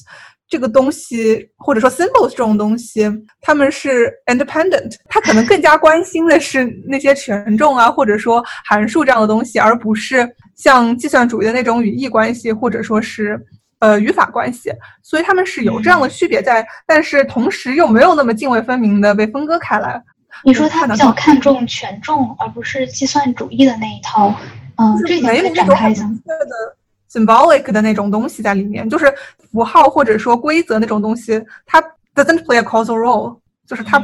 [0.50, 3.10] 这个东西，或者说 symbols 这种东西，
[3.42, 13.40] 他们是 independent，他可能更加关心的是那些权重啊，或者说函数这样的东西，而不是像计算主义的那种语义关系，或者说是。
[13.80, 14.72] 呃，语法关系，
[15.04, 20.02] 所以他们是有这样的区别在，但是同时又没有那么泾渭分明的被分割开来。
[20.44, 24.34] 你说他比较看重权重，而不是计算主义的那一套，
[24.78, 26.04] 嗯，这没有展开一下。
[26.06, 26.76] 的
[27.12, 29.14] symbolic 的那种东西在里面，就是
[29.52, 31.82] 符号或者说规则那种东西，它
[32.14, 34.02] doesn't play a causal role，就是它。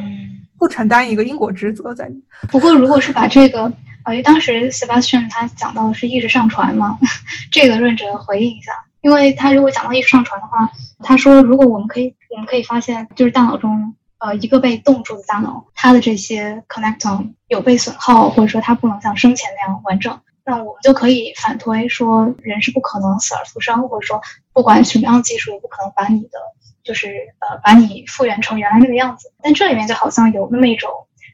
[0.56, 2.24] 不承担一个因果职责在里面。
[2.48, 3.64] 不过，如果是把这个，
[4.06, 6.98] 呃，因为当时 Sebastian 他讲到的是意识上传嘛，
[7.52, 20.18] 这个润哲回应一下，因为他如果讲到意识上传的话，他说如果我们可以，我们可以发现，就是大脑中，呃，一个被冻住的大脑，它的这些 connectome 有被损耗，或者说它不能像生前那样完整。
[20.46, 26.38] 那我们就可以反推说，人是不可能死而复生，或者说，不管什么样的技术，也不可能把你的，
[26.84, 27.08] 就是
[27.40, 29.32] 呃，把你复原成原来那个样子。
[29.42, 30.92] 但这里面就好像有那么一种，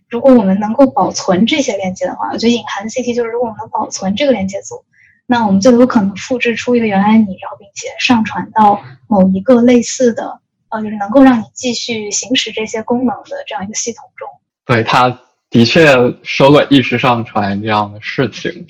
[0.08, 4.86] 如果我们能够保存这些链接的话，我觉得隐含的信息就是，如果我们能保存这个连接组，
[5.26, 14.28] 那我们就有可能复制出一个原来你，然后并且上传到某一个类似的，呃，就是能够让你继续行使这些功能的这样一个系统中。
[14.66, 15.20] 对他。
[15.50, 18.68] 的确说过意识上传这样的事情，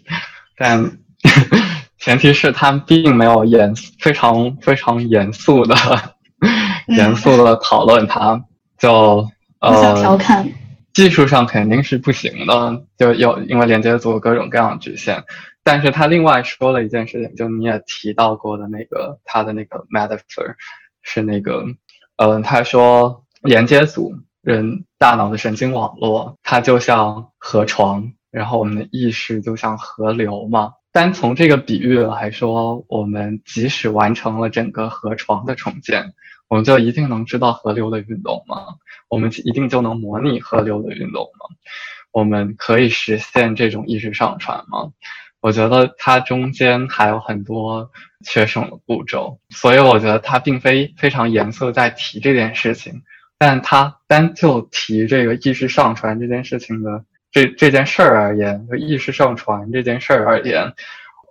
[0.56, 0.98] 但
[2.00, 5.76] 前提是他并没有严非常非常严肃的
[6.88, 8.42] 严肃的讨论它。
[8.78, 10.50] 就呃，调侃，
[10.94, 15.22] 技术上肯定是不行的，就有因为连接组各种各样的局限。
[15.65, 20.56] 但是他另外说了一件事情，就你也提到过的那个他的那个 metaphor
[21.02, 21.65] 是那个，
[22.15, 24.15] 嗯，他说连接组。
[24.41, 30.73] 人大脑的神经网络，它就像河床，然后我们的意识就像河流嘛。
[30.91, 36.13] 单从这个比喻来说，我们即使完成了整个河床的重建，
[36.47, 38.58] 我们就一定能知道河流的运动吗？
[39.08, 41.56] 我们一定就能模拟河流的运动吗？
[42.12, 44.91] 我们可以实现这种意识上传吗？
[45.41, 47.91] 我觉得它中间还有很多
[48.25, 53.04] 缺省的步骤，所以我觉得它并非非常严肃在提这件事情。
[53.41, 60.73] 但他单就提这个意识上传这件事情的这这件事儿而言，就意识上传这件事儿而言，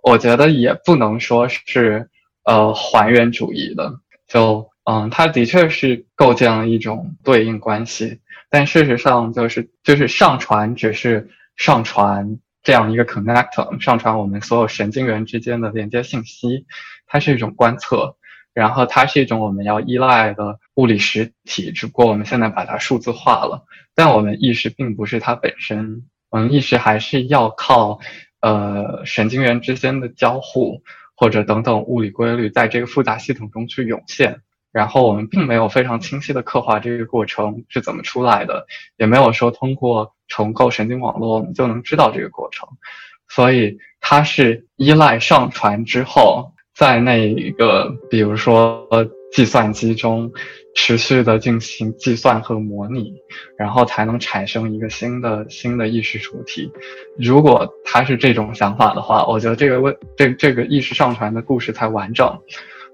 [0.01, 2.09] 我觉得也不能说是
[2.45, 3.99] 呃还原主义的。
[4.27, 8.19] 就嗯，它的确是构建了一种对应关系，
[8.49, 16.65] 但事实上就是就是上传只是上传这样一个 connector，上传我们所有神经元之间的连接信息，
[17.05, 18.15] 它是一种观测。
[18.51, 23.65] 然后它是一种我们要依赖的物理实体，只不过我们现在把它数字化了。
[23.93, 27.99] 但我们意识并不是它本身，我们意识还是要靠，
[28.39, 30.81] 呃，神经元之间的交互
[31.17, 34.39] 或者等等物理规律，在这个复杂系统中去涌现。
[34.71, 38.65] 然后我们并没有非常清晰的刻画这个过程是怎么出来的，
[38.95, 42.69] 也没有说通过重构神经网络我们就能知道这个过程。
[43.27, 46.53] 所以它是依赖上传之后。
[46.75, 48.87] 在那一个，比如说
[49.31, 50.31] 计算机中
[50.75, 53.13] 持续的进行计算和模拟，
[53.57, 56.71] 然后才能产生一个新的新的意识主体。
[57.17, 62.27] 如果他是这种想法的话，我觉得这个问这这个意识上传的故事才完整。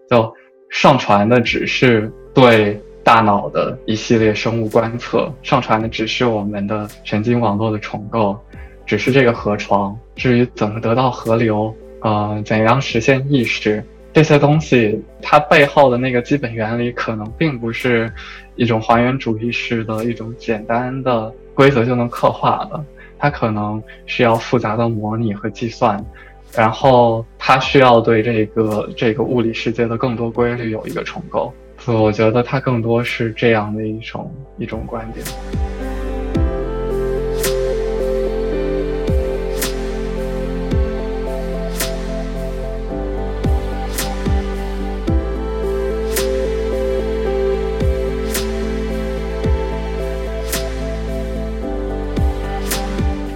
[0.10, 0.34] 就
[0.70, 8.38] 上传的只是对大脑的一系列生物观测，上传的只是我们的神经网络的重构，
[8.86, 9.98] 只是这个河床。
[10.16, 11.74] 至于怎么得到河流？
[12.02, 13.84] 呃，怎样实现意识？
[14.16, 18.10] 这些东西它背后的那个基本原理，可能并不是
[18.56, 22.82] 一种还原主义式的一种简单的规则就能刻画的。
[23.20, 26.02] 它可能需要复杂的模拟和计算，
[26.56, 31.54] 然后它需要对这个这个物理世界的更多规律有一个重构。
[31.78, 35.26] 所以，我觉得它更多是这样的一种一种观点。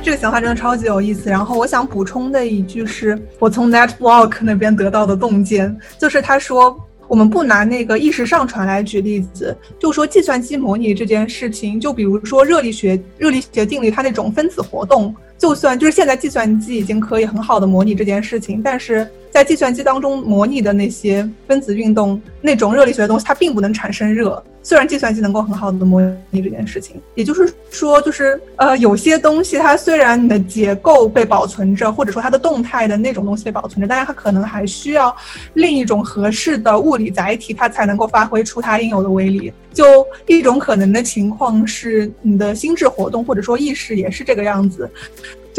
[0.09, 1.29] 这个想法真的超级有意思。
[1.29, 6.75] 然后我想补充的一句是，我从 Network 那边得到的洞见，就是他说，
[7.07, 19.07] 我们不拿那个意识上传来举例子，就说计算机模拟这件事情，就比如说热力学、热力学定律它那种分子活动，就算就是现在计算机已经可以很好的模拟这件事情，但是。
[19.29, 24.43] 在计算机当中模拟的那些分子运动那种热力学的东西，它并不能产生热。
[24.61, 35.15] 虽然计算机能够很好的模拟这件事情，也就是说，就是呃，有些东西它虽然你的结构被保存着，或者说它的动态的那种东西被保存着，但是它可能还需要
[35.53, 39.51] 另一种合适的物理载体，它才能够发挥出它应有的威力。
[39.73, 44.89] 就一种可能的情况是，你的心智活动或者说意识也是这个样子。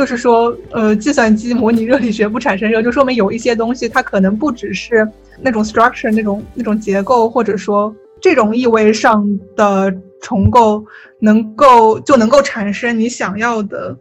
[0.01, 5.07] 就是说，呃，计算机模拟热力学不产生热，就说明有一些东西它可能不只是
[5.42, 10.82] 那种 structure 那种那种结构，或者说这种意味上的重构
[11.18, 13.94] 能够就能够产生你想要的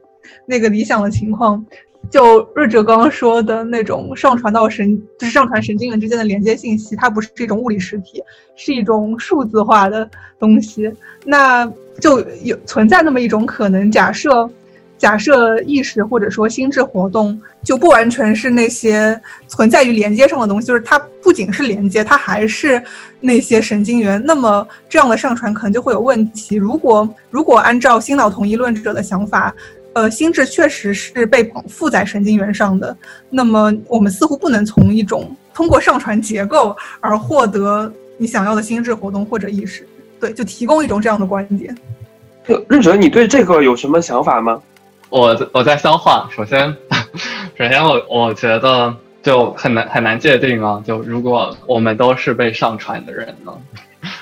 [0.46, 1.66] 那个理想的情况。
[2.10, 8.24] 就瑞哲刚刚说的那种上传到神，就是上传神经元之间的连接信息，它不是一种物理实体，
[8.56, 10.90] 是一种数字化的东西。
[11.26, 11.70] 那
[12.00, 14.50] 就有存在那么一种可能，假设
[15.00, 22.80] 假设意识或者说心智活动就不完全是那些存在于连接上的东西，就是它不仅是连接，它还是
[23.20, 24.22] 那些神经元。
[24.24, 26.56] 那么这样的上传可能就会有问题。
[26.56, 29.56] 如果如果按照新脑同一论者的想法。
[29.94, 32.96] 呃，心智确实是被绑附在神经元上的。
[33.28, 39.86] 那么，我们似乎不能从一种通过上传结构而获得你想要的心智活动或者意识。
[40.20, 41.76] 对，就提供一种这样的观点。
[42.48, 44.62] 就任哲，你对这个有什么想法吗？
[45.10, 46.30] 我我在消化。
[46.32, 46.76] 首先，
[47.58, 50.82] 首先我我觉得就很难很难界定啊。
[50.86, 53.52] 就如果我们都是被上传的人呢？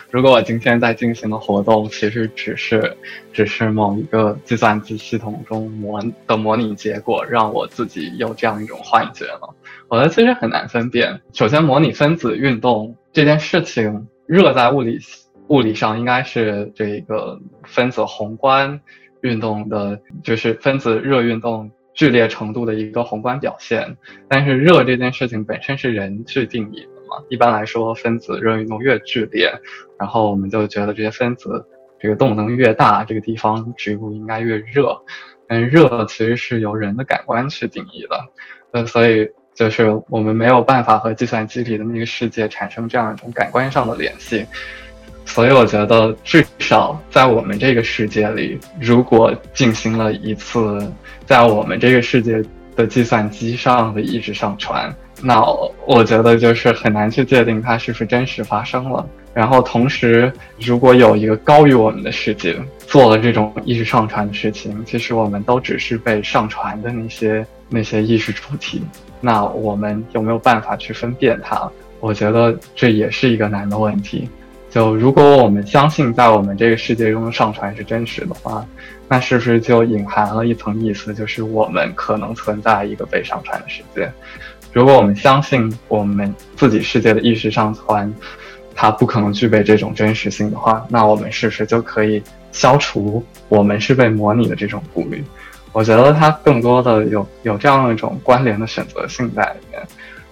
[0.10, 2.96] 如果我今天在进行的活动，其实只是，
[3.34, 9.54] 只是某一个计算机系统中模的模拟结果，让我自己有这样一种幻觉了。
[9.90, 11.22] 我觉得其实很难分辨。
[11.34, 14.98] 首先，模拟分子运动这件事情，热在物理
[15.50, 18.80] 物理上应该是这个分子宏观
[19.28, 23.98] 运动的，就是分子热运动剧烈程度的一个宏观表现。
[24.28, 27.24] 但是，热这件事情本身是人去定义的嘛。
[27.30, 29.52] 一般来说，分子热运动越剧烈，
[30.00, 31.64] 然后我们就觉得这些分子
[32.00, 34.98] 这个动能越大，这个地方植物应该越热。
[35.48, 38.20] 但热其实是由人的感官去定义的，
[38.72, 44.46] 呃，所以就是我们没有办法和计算机里的那个世界产生这样一种感官上的联系。
[45.28, 50.92] 所以我觉得，至少在我们这个世界里，如果进行了一次
[51.26, 52.42] 在我们这个世界
[52.76, 54.92] 的计算机上的意识上传。
[55.22, 55.44] 那
[55.86, 59.06] 我觉得就是很难去界定它是不是真实发生了。
[59.34, 68.82] 然后同时，如果有一个高于我们的世界做了这种意识上传的事情，其实我们都只是被上传的那些那些意识主体。
[69.20, 71.70] 那我们有没有办法去分辨它？
[72.00, 74.30] 我觉得这也是一个难的问题。
[74.70, 78.66] 就如果我们相信在我们这个世界中的上传是真实的话，
[79.08, 84.12] 那是不是就隐含了一层意思，就是我们可能存在一个被上传的世界？
[84.74, 88.14] 如果我们相信我们自己世界的意识上传，
[88.76, 95.24] 它不可能具备这种真实性的话，那我们是不是就可以消除我们是被模拟的这种顾虑？
[95.72, 99.82] 我觉得它更多的有有这样一种关联的选择性在里面，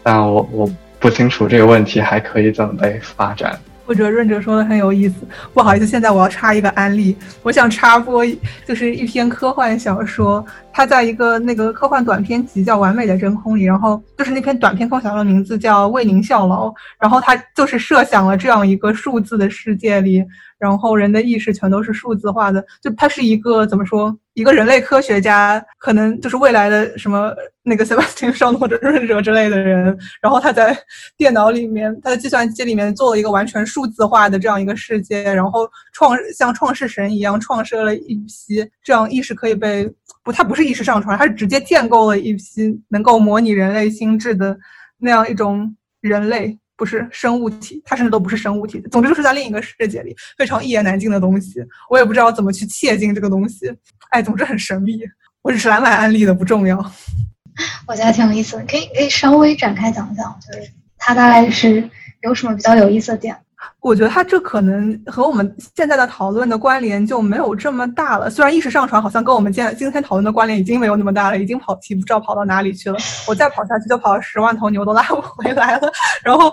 [0.03, 0.69] 但我我
[0.99, 3.57] 不清楚这个问题还可以怎么被发展。
[3.85, 5.15] 我觉得润哲说的很有意思，
[5.53, 8.25] 不好意思，现在我要插一个安利，我想插播
[8.65, 16.67] 就是一篇科幻小说，它在一个那个科幻短篇集叫《完美的真空》里，然后就是那篇短篇科幻小说的名字叫《为您效劳》，
[16.99, 20.25] 然后它就是设想了这样一个数字的世界里。
[20.57, 24.17] 然后人的意识全都是数字化的，就他是一个怎么说？
[24.33, 27.33] 一个人类科学家，可能就是未来的什么
[27.63, 29.97] 那个 Sebastian 上或者润者之类的人。
[30.21, 30.77] 然后他在
[31.15, 39.89] 电脑里面，他的计算机里面做了一个完全数字化的这样一个世界，然后创像创世神一样创设了一批这样意识可以被
[40.21, 44.57] 不，他不是意识上传，他是直接建构了一批能够模拟人类心智的
[44.97, 46.59] 那样一种人类。
[46.77, 48.81] 不是生物体，它甚至都不是生物体。
[48.91, 53.73] 总之就是在另一个世界里非常一言难尽的东西，我也不知道怎么去切近这个东西。
[54.09, 54.99] 哎，总之很神秘。
[55.41, 56.77] 我只是来买安利的，不重要。
[57.87, 61.87] 我觉得挺有意思的，可以可以稍微展开讲讲，就是它大概是
[62.23, 63.37] 有什么比较有意思的点。
[63.85, 68.31] 我觉得他这可能和我们现在的讨论的关联就没有这么大了。
[68.31, 72.97] 虽然意识上传好像跟我们今今天讨论的关联已经没有那么大了，已经跑题不知道跑到哪里去了。
[73.27, 75.91] 我再跑下去就跑了十万头牛都拉不回来了。
[76.23, 76.51] 然后，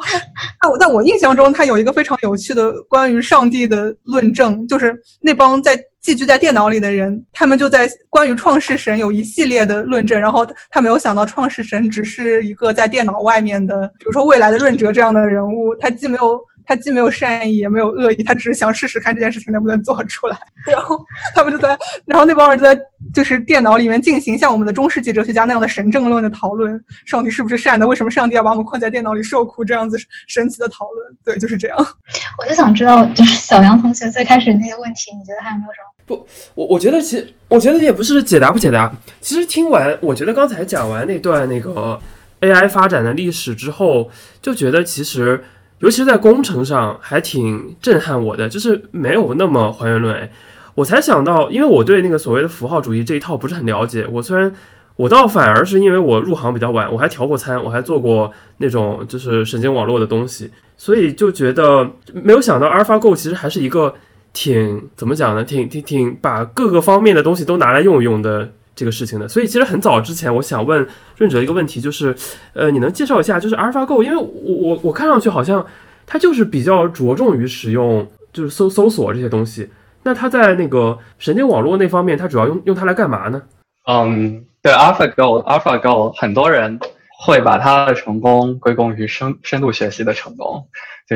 [0.61, 10.21] 但我在我印象中，他有一个非常有趣的关于上帝的论证，就是那帮在寄居在电脑里的人，他们就在关于创世神有一系列的论证。
[10.21, 16.39] 然后他没有想到创世神只是一个在电脑外面的，比如说未来的润哲这样的人物，他既没有。
[16.75, 20.39] 他既没有善意，也没有恶意，他只是想试试看这件事情能不能做出来。
[20.67, 20.99] 然后
[21.35, 22.75] 他们就在，然后那帮人就在，
[23.13, 27.87] 就是电脑里面进行像我们的中世纪哲学家那样的神正论的讨论：上帝是不是善的？
[27.87, 29.63] 为什么上帝要把我们困在电脑里受苦？
[29.63, 29.99] 这样子
[30.29, 31.15] 神奇的讨论。
[31.23, 31.77] 对，就是这样。
[32.41, 35.93] 我就想知道，就是小杨同学最开始那些问题，你觉得还有没有什么？
[36.07, 38.91] 不，我我觉得其实，我觉得也不是解答不解答。
[39.21, 42.01] 其实听完，我觉得刚才讲完那段那个
[42.41, 44.11] AI 发展的历史之后，
[44.41, 45.45] 就觉得其实。
[45.83, 50.31] 尤其是在工程上还挺震撼我的，就是没有那么还原论。
[50.77, 54.07] 我才想到，因为我对那个所谓的符号主义这一套不是很了解。
[54.11, 54.51] 我虽然
[54.95, 63.93] 我倒反而是因为我入行比较晚，我还调过餐，我还做过那种就是神经网络的东西，所以就觉得没有想到 AlphaGo 其实还是一个
[64.33, 65.43] 挺怎么讲呢？
[65.43, 69.29] 挺挺挺把各个方面的东西都拿来用一用的这个事情的。
[69.29, 72.15] 所以其实很早之前，我想问润哲一个问题，就是
[72.53, 74.03] 呃，你能介绍一下就是 AlphaGo？
[74.03, 75.65] 因为我我我看上去好像
[76.07, 79.71] 它就是比较着重于使用就是搜搜索这些东西。
[80.05, 83.41] 那它在那个神经网络那方面，它主要用用它来干嘛呢？
[83.87, 86.79] 嗯，对，AlphaGo，AlphaGo 很多人
[87.25, 90.67] 会把它的成功归功于深深度学习的成功，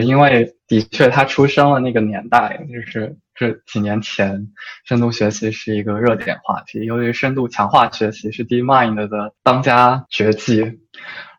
[0.04, 4.48] 因为的确他出生了那个年代，就是这几年前，
[4.84, 10.78] 深度学习是一个热点话题，由于深度强化学习是 DeepMind 的当家绝技，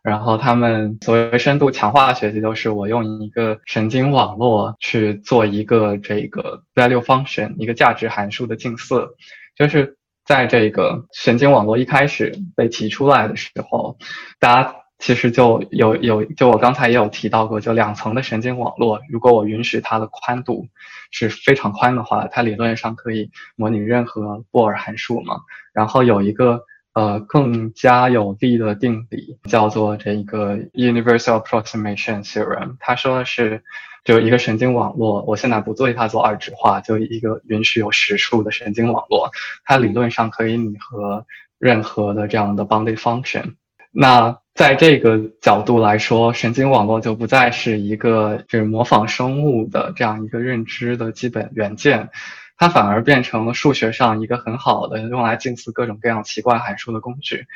[0.02, 9.08] 然后他们所谓深度强化学习，就是我用一个神经网络去做一个这个 value function，一个价值函数的近似，
[9.56, 9.96] 就是。
[10.28, 13.96] 在这个神经网络一开始被提出来的时候，
[14.38, 20.68] 大家其实就有有就我刚才也有提到过，就两层的神经网络，如果我允许它的宽度
[21.10, 25.40] 是非常宽的话，它理论上可以模拟任何布尔函数嘛。
[25.72, 33.62] 然后有一个呃更加有力的定理，叫做这一个 Universal Approximation Theorem，它说的是。
[34.04, 39.30] 就一个神经网络，我现在不对它做二指化，就一个允许有实数的神经网络，
[39.66, 41.26] 它理论上可以拟合
[41.58, 43.56] 任何的这样的 bounded function。
[43.90, 52.10] 那在这个角度来说，神经网络就不再是一个就是模仿生物的这样一个认知的基本元件，
[52.56, 57.46] 它反而变成了数学上一个很好的用来近似各种各样奇怪函数的工具。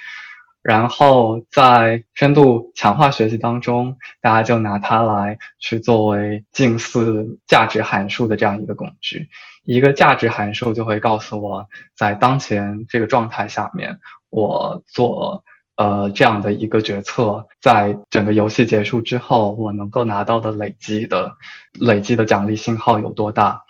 [0.63, 9.29] 然后在深度强化学习当中，大家就拿它来去作为近似价值函数的这样一个工具。
[9.65, 11.67] 一个价值函数就会告诉我
[11.97, 13.99] 在当前这个状态下面，
[14.31, 15.43] 我做
[15.83, 21.33] 呃这样的一个决策，在整个游戏结束之后，我能够拿到的累积的
[21.73, 23.63] 累积的奖励信号有多大。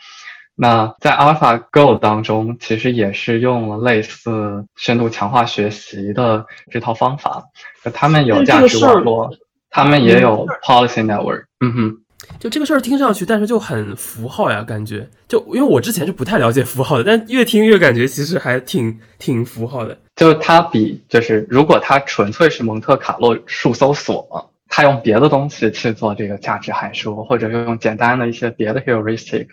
[0.54, 7.44] 那在 AlphaGo 当中，其实也是用了类似深度强化学习的这套方法。
[7.82, 9.30] 就他们有价值网络，
[9.70, 11.44] 他们也有 Policy Network。
[11.60, 11.96] 嗯哼，
[12.38, 19.96] 就这个事儿听上去，但是就很符号呀，感觉就因为我之前是不太了解符号的，但越听越感觉其实还挺挺符号的。
[20.22, 29.48] 就是它比就是如果它纯粹是蒙特卡洛数搜索，它用别的东西去做这个价值函数，或者用简单的一些别的 heuristic。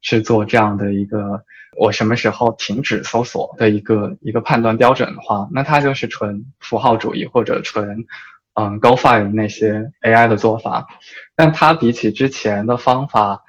[0.00, 1.42] 去做这样的一个
[1.76, 8.04] 我什么时候停止搜索的一个一个判断标准的话，那它就是纯符号主义或者纯
[8.54, 10.86] 嗯 GoFi 那些 AI 的做法。
[11.34, 13.42] 但它比起之前的方法，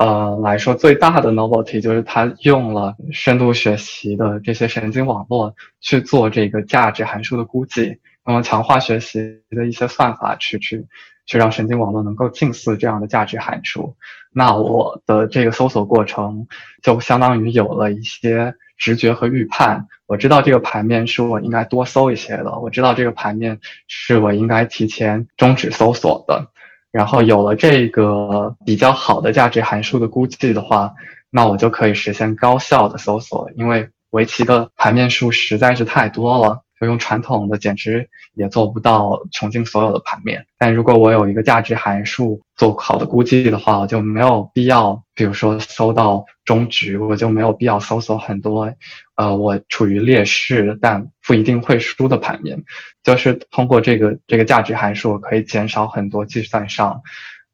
[0.00, 9.20] 呃来说最大的 novelty 就是它用了深度学习的这些神经网络去做这个价值函数的估计，那么强化学习
[9.50, 10.86] 的一些算法去去。
[11.26, 13.94] 去让神经网络能够近似这样的价值函数，
[14.32, 16.48] 那我的这个搜索过程
[16.82, 19.86] 就相当于有了一些直觉和预判。
[20.06, 26.49] 我知道这个盘面是我应该多搜一些的，我知道这个盘面是我应该提前终止搜索的。
[26.92, 30.94] 然后有了这个比较好的价值函数的估计的话，
[31.30, 36.62] 那我就可以实现高效的搜索，因为围棋的盘面数实在是太多了。
[36.80, 48.72] 就用传统的简直也做不到穷尽所有的盘面，但如果我有一个价值函数做好的估计的话，我就没有必要，比如说搜到终局，我就没有必要搜索很多，
[49.20, 52.64] 呃，我处于劣势但不一定会输的盘面，
[53.02, 57.02] 就是通过这个这个价值函数可以减少很多计算上，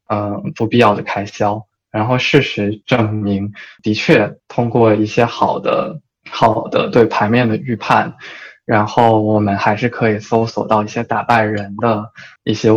[0.07, 1.61] 嗯，不必要的开销。
[1.91, 3.51] 然后事实证明，
[3.83, 5.99] 的确通过一些好的
[6.29, 8.15] 好的对盘面的预判。
[8.63, 12.11] 然后我们还是可以搜索到一些打败人的
[12.45, 12.69] 一些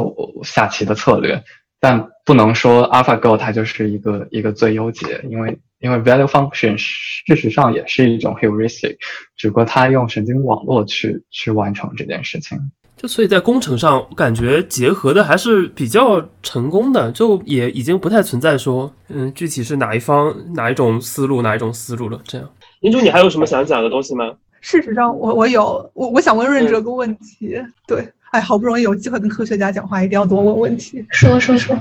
[0.43, 1.45] 下棋的策略，
[1.79, 8.97] 但不能说 AlphaGo 它就是一个一个最优解，因为因为 Value Function 事实上也是一种 heuristic，
[9.37, 12.59] 只不过它用神经网络去去完成这件事情。
[12.97, 22.21] 就所以在工程上感觉结合的还是比较成功的，就也已经不太存在说嗯具体是哪一方哪一种思路哪一种思路了。
[22.25, 22.47] 这样，
[22.81, 24.31] 林主，你还有什么想讲的东西吗？
[24.61, 27.57] 事实上，我我有我我想问润哲个问题。
[27.87, 31.03] 对，哎，好不容易有机会跟科学家讲话，一定要多问问题。
[31.09, 31.75] 说说说，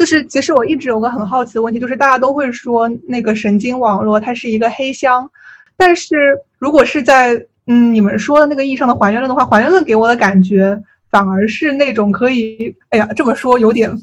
[0.00, 5.30] 就是其实我一直有个很好奇的问题，就是大家都会说那个神经网络它是一个黑箱，
[5.76, 7.34] 但是如果是在
[7.66, 10.74] 嗯你们说的那个意义上的还原论的话，还原论给我的感觉
[11.10, 13.94] 反而是那种可以，哎呀，这么说有点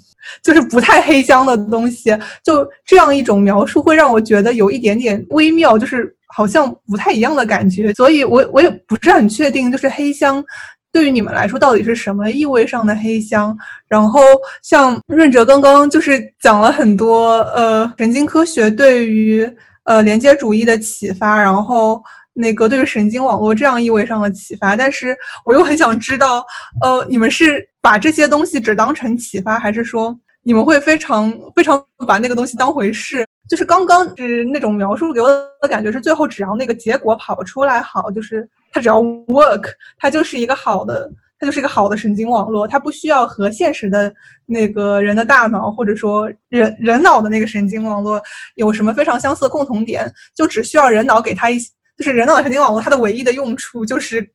[0.44, 2.16] 就是不太黑箱的东西。
[2.44, 6.14] 就这样一种描述会让我觉得有一点点微妙，就是。
[6.30, 10.44] 好像不太一样的感觉，所以我我也不是很确定，就是黑箱
[10.92, 13.56] 对于你们来说到底是什么意味上的黑箱。
[13.88, 14.22] 然后
[14.64, 19.50] 像润哲刚刚就是讲了很多，呃，神经科学对于
[19.84, 22.02] 呃连接主义的启发，然后
[22.34, 25.16] 那个对于神经网络这样意味上的启发，但是
[25.46, 26.46] 我又很想知道，
[26.82, 33.26] 呃，你们是把这些东西只当成启发，还是说你们会非常非常把那个东西当回事？
[33.50, 35.30] 就是刚刚是那种描述给我
[35.62, 41.12] 的感觉是，最后只要那个结果跑出来好，就是它只要 work，它就是一个好的。
[41.40, 44.12] 它就是一个好的神经网络，它不需要和现实的
[44.48, 48.20] 那个人的大脑，或者说人人脑的那个神经网络
[48.56, 51.60] 有什么非常相似的共同点，就只需要人脑给它一，
[51.96, 54.28] 就是人脑神经网络它的唯一的用处就是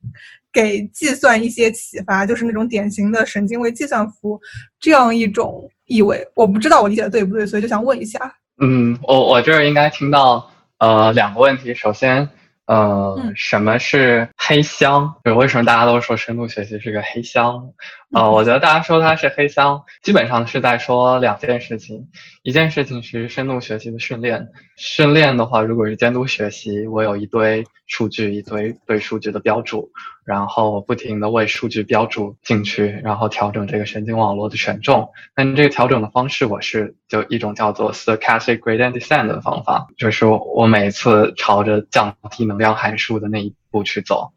[0.53, 4.39] 给计算一些启发，就是那种典型的神经为计算服务
[4.79, 6.25] 这样一种意味。
[6.35, 8.33] 我不知道我理解的对不对，所以就想问一下。
[8.61, 12.29] 嗯，我我这儿应该听到呃两个问题，首先。
[12.65, 15.15] 呃，什么是黑箱？
[15.25, 17.73] 就为什么大家都说深度学习是个黑箱？
[18.13, 22.09] 呃，我觉得大家说它是黑箱，基本上是在说两件事情。
[22.43, 29.89] 一件事情是深度学习的训练，训练的话，如果是监督学习，我有一堆数据，一堆对数据的标注，
[30.25, 35.09] 然后不停的为数据标注进去，然后调整这个神经网络的权重。
[35.35, 44.33] 那这个调整的方式，我是就一种叫做 stochastic gradient descent 的方法，就是我每次朝着降低能量函数的那一步去走。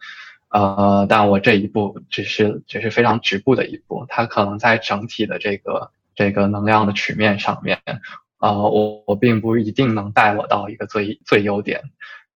[0.56, 5.90] 呃，但我这一步只是只是非常局部的一步，它可能在整体的这个。
[6.18, 7.78] 这个能量的曲面上面，
[8.38, 11.82] 呃，我我并不一定能带我到一个最最优点，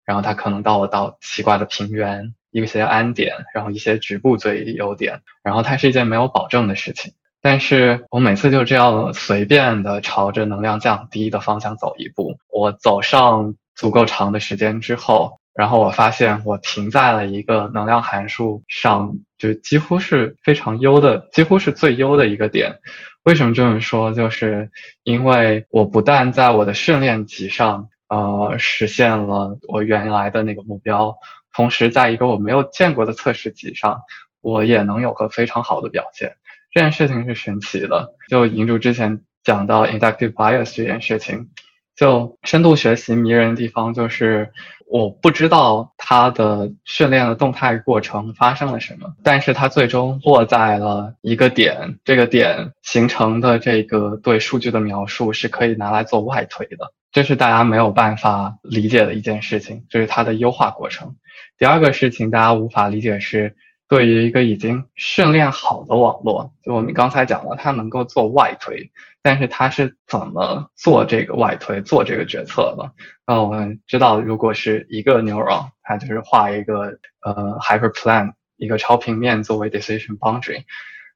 [0.04, 7.14] 然后它可能到我到奇怪的平原，一些安点，然后一些局部最优点，然后它是一件没有保证的事情。
[7.42, 22.80] 但是我每次就这样随便的朝着能量降低的方向走一步，我走上足够长的时间之后，然后我发现我停在了一个能量函数上，就几乎是非常优的，几乎是最优的一个点。
[23.24, 24.14] 为什么这么说？
[24.14, 24.72] 就是
[25.04, 31.18] 因为我不但在我的训练集上，呃，实现了我原来的那个目标，
[31.54, 34.00] 同时在一个我没有见过的测试集上，
[34.40, 36.38] 我也能有个非常好的表现。
[36.72, 38.14] 这件事情是神奇的。
[38.30, 41.50] 就银主之前讲到 inductive bias 这件事情，
[41.98, 44.54] 就深度学习迷人的地方就是。
[44.92, 61.16] 我不知道它的训练的动态过程发生了什么，但是它最终落在了一个点，这个点形成的这个对数据的描述是可以拿来做外推的，这是大家没有办法理解的一件事情，这是它的优化过程。
[61.60, 63.56] 第二个事情大家无法理解是。
[63.88, 68.92] 对于一个已经训练好的网络，就我们刚才讲了，它能够做外推，
[69.22, 72.92] 但是他是怎么做这个外推、做这个决策的？
[73.28, 80.64] 那我们知道，如果是一个 neuron，它就是画一个呃 hyperplane，一个超平面作为 decision boundary。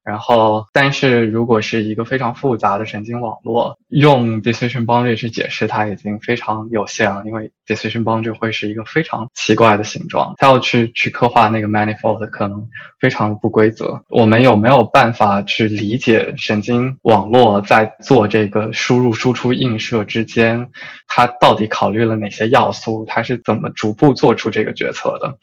[0.03, 12.67] 然后，但是如果是一个非常复杂的神经网络，用 decision boundary 去解释它已经非常有限了，因为 decision boundary 会是一个非常奇怪的形状，它要去去刻画那个 manifold 可能
[12.99, 14.03] 非常不规则。
[14.09, 20.69] 我们有没有办法去理解神经网络在做这个输入输出映射之间，
[21.07, 23.05] 它到底考虑了哪些要素？
[23.07, 25.37] 它是怎么逐步做出这个决策的？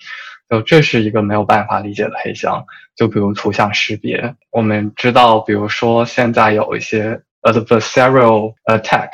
[0.50, 2.66] 就这是一个没有办法理解的黑箱。
[2.96, 9.08] 就比如图像识别，我们知道，比如说现在有一些 adversarial attack，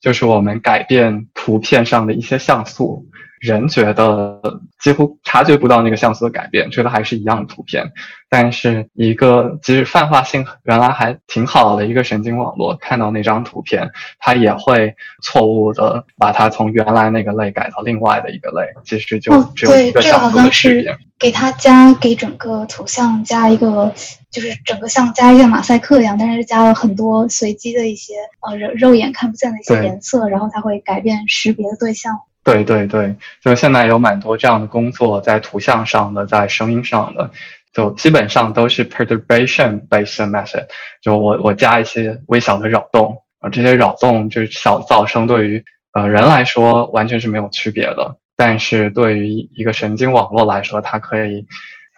[0.00, 3.08] 就是我们改变图片上的一些像素。
[3.40, 4.40] 人觉得
[4.80, 7.84] 几乎察觉不到那个像素的改变，觉得还是一样的图片。
[8.28, 18.66] 但是一个即使泛化性原来还挺好的一个神经网络，看到那张图片，它也会错误的把它从原来那个类改到另外的一个类。
[18.84, 20.96] 其实就只有一个像素的区别。
[21.18, 23.90] 给它加给整个图像加一个，
[24.30, 32.18] 就是整个像加一个马赛克一样，但是加了很多随机的一些呃肉肉眼看不见的一些颜色，然后它会改变识别的对象。
[32.46, 37.28] 对对对，就现在有蛮多这样的工作，在图像上的，在声音上的，
[37.74, 40.68] 就基本上都是 perturbation based method。
[41.02, 51.44] 就我我加一些微小的扰动，啊，这些扰动就是小噪声，对于呃人来说完全是没有区别的，但是对于一个神经网络来说，它可以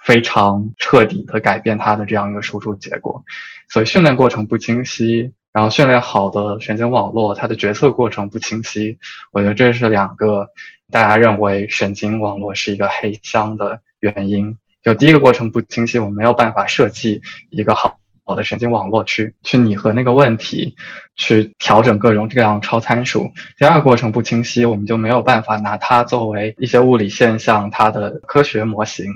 [0.09, 3.22] 非常彻底的改变它的这样一个输出结果。
[3.68, 5.34] 所以训练过程不清晰。
[5.50, 8.96] 然后训练好的神经网络，它的决策过程不清晰，
[9.32, 10.46] 我觉得这是两个
[10.90, 14.56] 大家认为神经网络是一个黑箱的原因。
[14.84, 20.76] 就第一个过程不清晰，我们没有办法设计一个好好的神经网络去去拟合那个问题，
[21.16, 23.28] 去调整各种各样超参数。
[23.56, 29.06] 第二个过程不清晰，我们就没有办法拿它作为一些物理现象它的科学模型，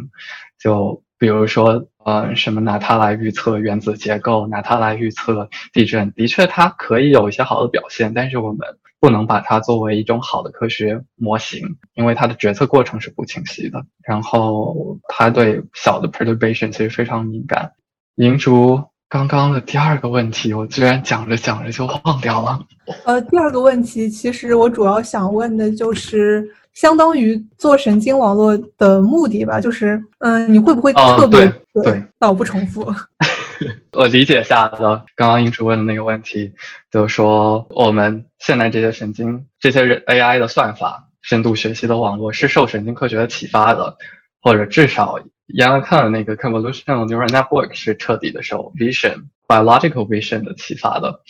[0.62, 1.02] 就。
[1.18, 8.58] 比如说，呃，什么拿它来预测原子结构，拿它来预测地震，的确它可以有一些好的表现，但是我们
[8.98, 13.84] 不能把它作为一种好的科学模型，因为它的决策过程是不清晰的。
[14.04, 17.70] 然后它对小的 perturbation 其实非常敏感。
[18.16, 22.58] 银竹刚刚的第二个问题，我居然讲着讲着就忘掉了。
[23.04, 31.40] 呃，第二个问题，其实我主要想问的就是，相当于做神经网络的目的吧，就是，嗯、你会不会哦特别
[31.72, 32.02] 对对。
[32.18, 32.92] 道不重复？
[33.92, 36.52] 我理解下的刚刚英主问的那个问题，
[36.90, 43.96] 就是说我们现在这些神经、这些人 AI 的算法、深度学习的网络是受神经科学的启发的，
[44.40, 45.18] 或者至少
[45.54, 51.20] 杨乐看的那个 convolutional neural network 是彻底的受 vision、biological vision 的启发的，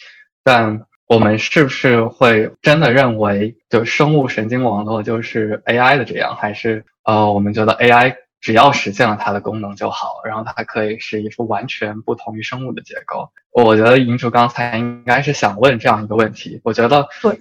[0.43, 13.29] 但我们是不是会真的认为，就生物神经网络就是 AI 的这样，还是呃，我们觉得 AI 只要实现了它的功能就好，然后它可以是一副完全不同于生物的结构？
[13.51, 16.59] 我觉得银主刚才应该是想问这样一个问题。
[16.65, 17.39] 我觉得对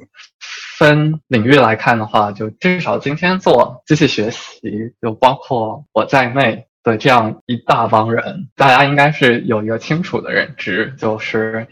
[0.78, 4.60] 分领域来看的话，就至少今天做机器学习，
[5.02, 11.66] 就包括我在内的这样一大帮人，大家应该是有一个清楚的认知，就是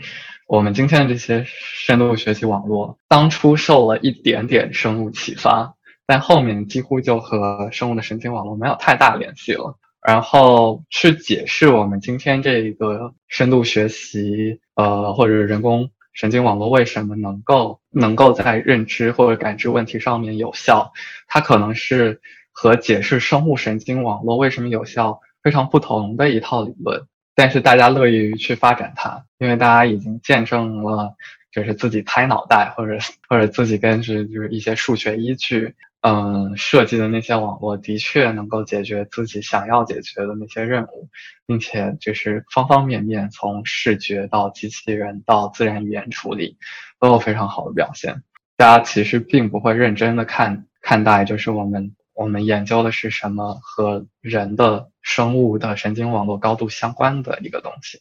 [0.49, 5.75] 我们今天的这些深度学习网络，当初受了一点点生物启发，
[6.07, 9.77] 但后面几乎就和生物的神经网络没有太大联系了。
[10.01, 20.91] 然后去解释我们今天这一个深度学习，呃，或者人工神经网络为什么能够能够在认知或者感知问题上面有效，
[21.27, 22.21] 它可能是
[22.51, 27.05] 和解释生物神经网络为什么有效非常不同的一套理论。
[27.35, 31.15] 但是大家乐于去发展它，因为大家已经见证了，
[31.51, 41.09] 就是自己拍脑袋或者或者自己根据就是一些数学依据，嗯，设计的那些网络的确能够解决自己想要解决的那些任务，
[41.45, 46.57] 并且就是方方面面，从视觉到机器人到自然语言处理，
[46.99, 48.21] 都有非常好的表现。
[48.57, 57.99] 大家其实并不会认真的看看待，就是我们我们研究的是什么和人的生物的神经网络高度相关的一个东西。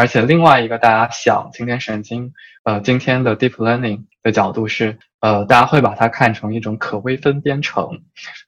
[0.00, 2.32] 而且另外一个大家想今天神经，
[2.64, 8.00] 呃，今天的 deep learning 的角度是，呃，大家会把它看成一种可微分编程。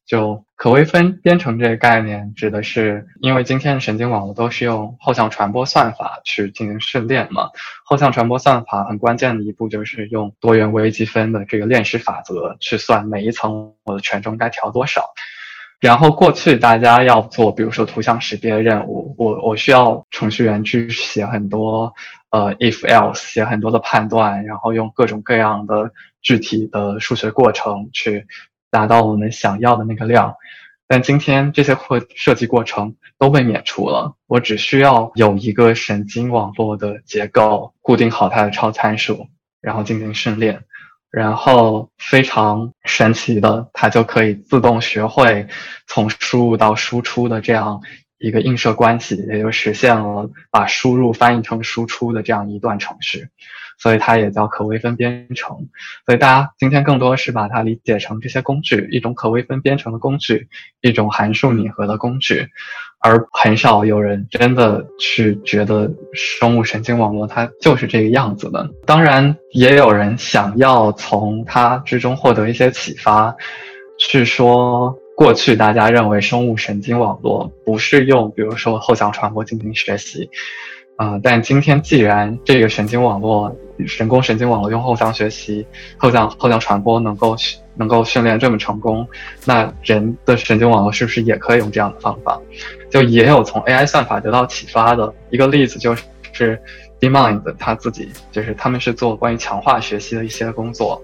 [0.07, 7.51] 就可微分编程这个概念，指的是因为今天的神经网络都是用后向传播算法去进行训练嘛，
[7.85, 15.05] 后向传播算法很关键的一步就是用多元微积分的这个链式法则去算每一层我的权重该调多少。
[15.83, 21.93] 然后过去大家要做，比如说图像识别任务，我我需要程序员去写很多
[22.31, 28.25] 呃 if else，写很多的判断，然后用各种各样的具体的数学过程去
[28.71, 30.37] 达到我们想要的那个量。
[30.87, 39.27] 但今天这些过设计过程都被免除了，我只需要有一个神经网络的结构，固定好它的超参数，
[39.61, 40.63] 然后进行训练。
[41.13, 45.47] 然后非常神奇的，它就可以自动学会
[45.87, 47.83] 从输入到输出的这样
[48.23, 53.29] 一个映射关系，也就实现了把输入翻译成输出的这样一段程序，
[53.79, 55.69] 所以它也叫可微分编程。
[56.07, 60.49] 所以大家今天更多是把它理解成这些工具，一种可微分编程的工具，
[60.81, 62.49] 一种函数拟合的工具。
[63.05, 68.71] 而很少有人真的去觉得生物神经网络它就是这个样子的。
[68.87, 73.35] 当然，也有人想要从它之中获得一些启发，
[73.99, 80.29] 去说过去大家认为生物神经网络不是用比如说后向传播进行学习，
[80.97, 85.65] 啊、但今天既然这个神经网络、人工神经网络用后向学习、
[85.97, 87.37] 后向后向传播能够
[87.77, 89.07] 能够训练这么成功，
[89.45, 92.41] 那人的神经网络是不是也可以用这样的方法？
[92.91, 95.95] 就也有从 AI 算法得到启发的一个例子，就
[96.33, 96.61] 是。
[97.03, 101.03] DeepMind 他自己就是他们是做关于强化学习的一些工作，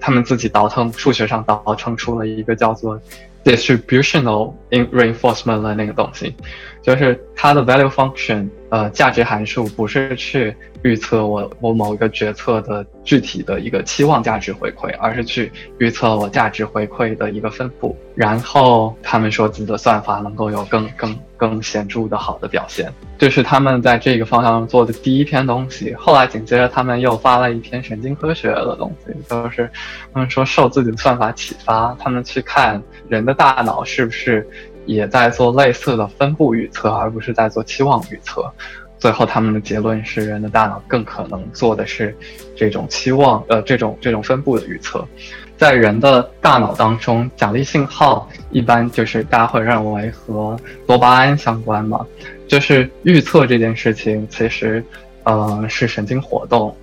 [0.00, 2.98] 他们自己倒腾数学上倒腾出了一个叫做
[3.43, 6.35] distributional reinforcement 的那个东西，
[6.81, 10.52] 就是它的 value function 呃价值函数不是去
[10.82, 25.94] 预测我我某一个决策的具体的一个期望价值回馈，而是去预测我价值回馈的一个分布，然后他们说自己的算法能够有更更更显著的好的表现，这是他们在这个方向做的第一篇东西。
[25.94, 29.70] 后来紧接着他们又发了一篇神经科学的东西，就是
[30.12, 34.46] 他们说受自己的算法启发，他们去看人的大脑是不是
[34.86, 38.50] 也在做类似的分布预测，而不是在做期望预测。
[38.98, 42.16] 最后他们的结论是，人的大脑更可能做的是
[42.56, 45.06] 这种期望，呃，这种这种分布的预测。
[45.56, 52.06] 在人的大脑当中，奖励信号一般就是大家会认为和多巴胺相关嘛，
[52.48, 54.82] 就是预测这件事情其实，
[55.24, 56.74] 呃，是神经活动。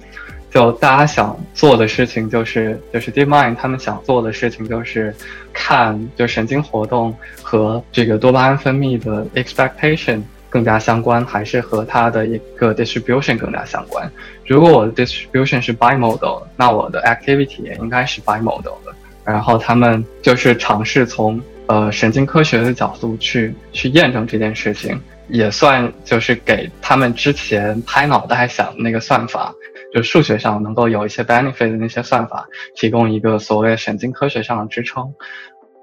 [0.52, 5.16] 就大家想做的事情就是就是 DeepMind 他们想做的事情就是
[5.54, 14.12] 看就神经活动和这个多巴胺分泌的 expectation 更加相关，还是和它的一个 distribution 更加相关。
[14.46, 18.94] 如果我的 distribution 是 bimodal，那我的 activity 也应该是 bimodal 的。
[19.24, 25.00] 然后他们就是尝试从呃神经科学的角度去去验证这件事情，
[25.30, 29.56] 也算就是给他们之前拍脑袋想的那个算法。
[29.94, 35.14] 就数学上能够有一些 benefit 的那些算法，提供一个所谓神经科学上的支撑，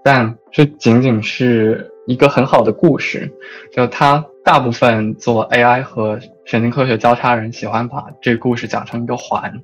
[0.02, 3.30] 但这仅仅是一个很好的故事。
[3.72, 9.60] 就它大部分做 AI 和神经科学交叉人喜欢把这个故事讲成一个环，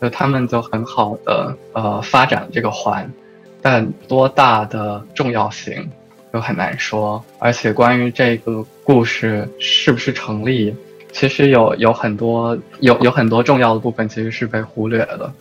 [0.00, 3.10] 就他们就很好的呃发展这个环，
[3.60, 5.90] 但多大的重要性
[6.32, 7.24] 就很难说。
[7.40, 10.72] 而且关于这个故事是不是成立？
[11.12, 15.32] 其实有有很多有有很多重要的部分其实是被忽略的，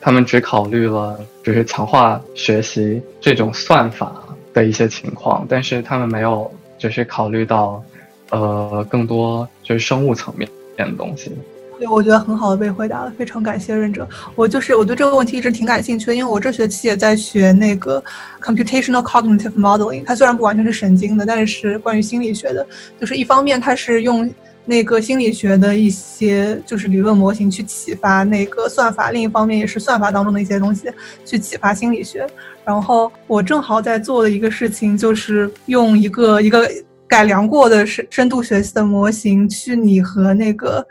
[0.00, 4.12] 他们只考虑了只是强化学习这种算法
[4.54, 7.82] 的一些情况，但是他们没有就是考虑到，
[8.30, 11.32] 呃，更多就是生物层面的东西。
[11.78, 14.08] 对，我觉得很好的被回答了，非常感谢任哲。
[14.34, 18.02] 我就是我对这个问题一直挺感兴趣的，因为我这学期也在学那个
[18.40, 22.66] computational cognitive modeling，它虽然不完全是神经的，但是是关于心理学的，
[23.00, 24.28] 就是一方面它是用。
[24.68, 30.92] 那个心理学的一些就是理论模型去启发那个算法，另一方面也是算法当中的一些东西
[31.24, 32.26] 去启发心理学。
[32.66, 36.70] 然后我正好在做的一个事情就是用一个一个
[37.06, 40.86] 改良过的深深度学习的模型去拟合那个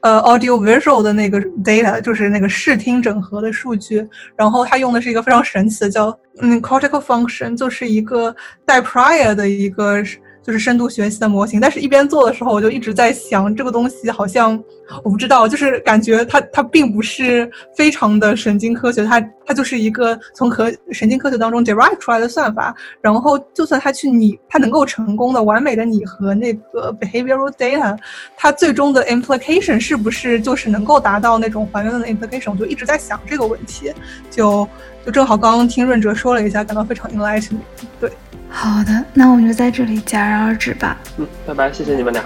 [0.00, 4.08] 呃 audio visual 的那个 data，就是那个视听整合的数据。
[4.36, 10.02] 然后它用的是一个非常神奇的叫嗯 cortical function，就是一个带 prior 的一个。
[10.48, 14.58] 就是深度学习的模型，但是一边做的时候，我就一直在想，这个东西好像
[15.02, 22.74] 我不知道，就是感觉它它并不是非常的神经科学，它它就是一个从和神经科学当中 derive 出来的算法。
[23.00, 27.96] 然后就算它去拟，它能够成功的完美的拟合那个 behavioral data，
[28.36, 32.50] 它最终的 implication 是不是就是能够达到那种还原论的 implication？
[32.50, 33.92] 我就一直在想这个问题，
[34.30, 34.66] 就
[35.04, 37.58] 就正好刚刚听润哲说了一下，感到非常 enlightening。
[38.00, 38.10] 对。
[38.50, 40.96] 好的，那我们就在这里戛然而止吧。
[41.18, 42.24] 嗯，拜拜，谢谢你们俩，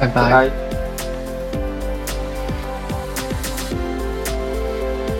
[0.00, 0.73] 拜拜。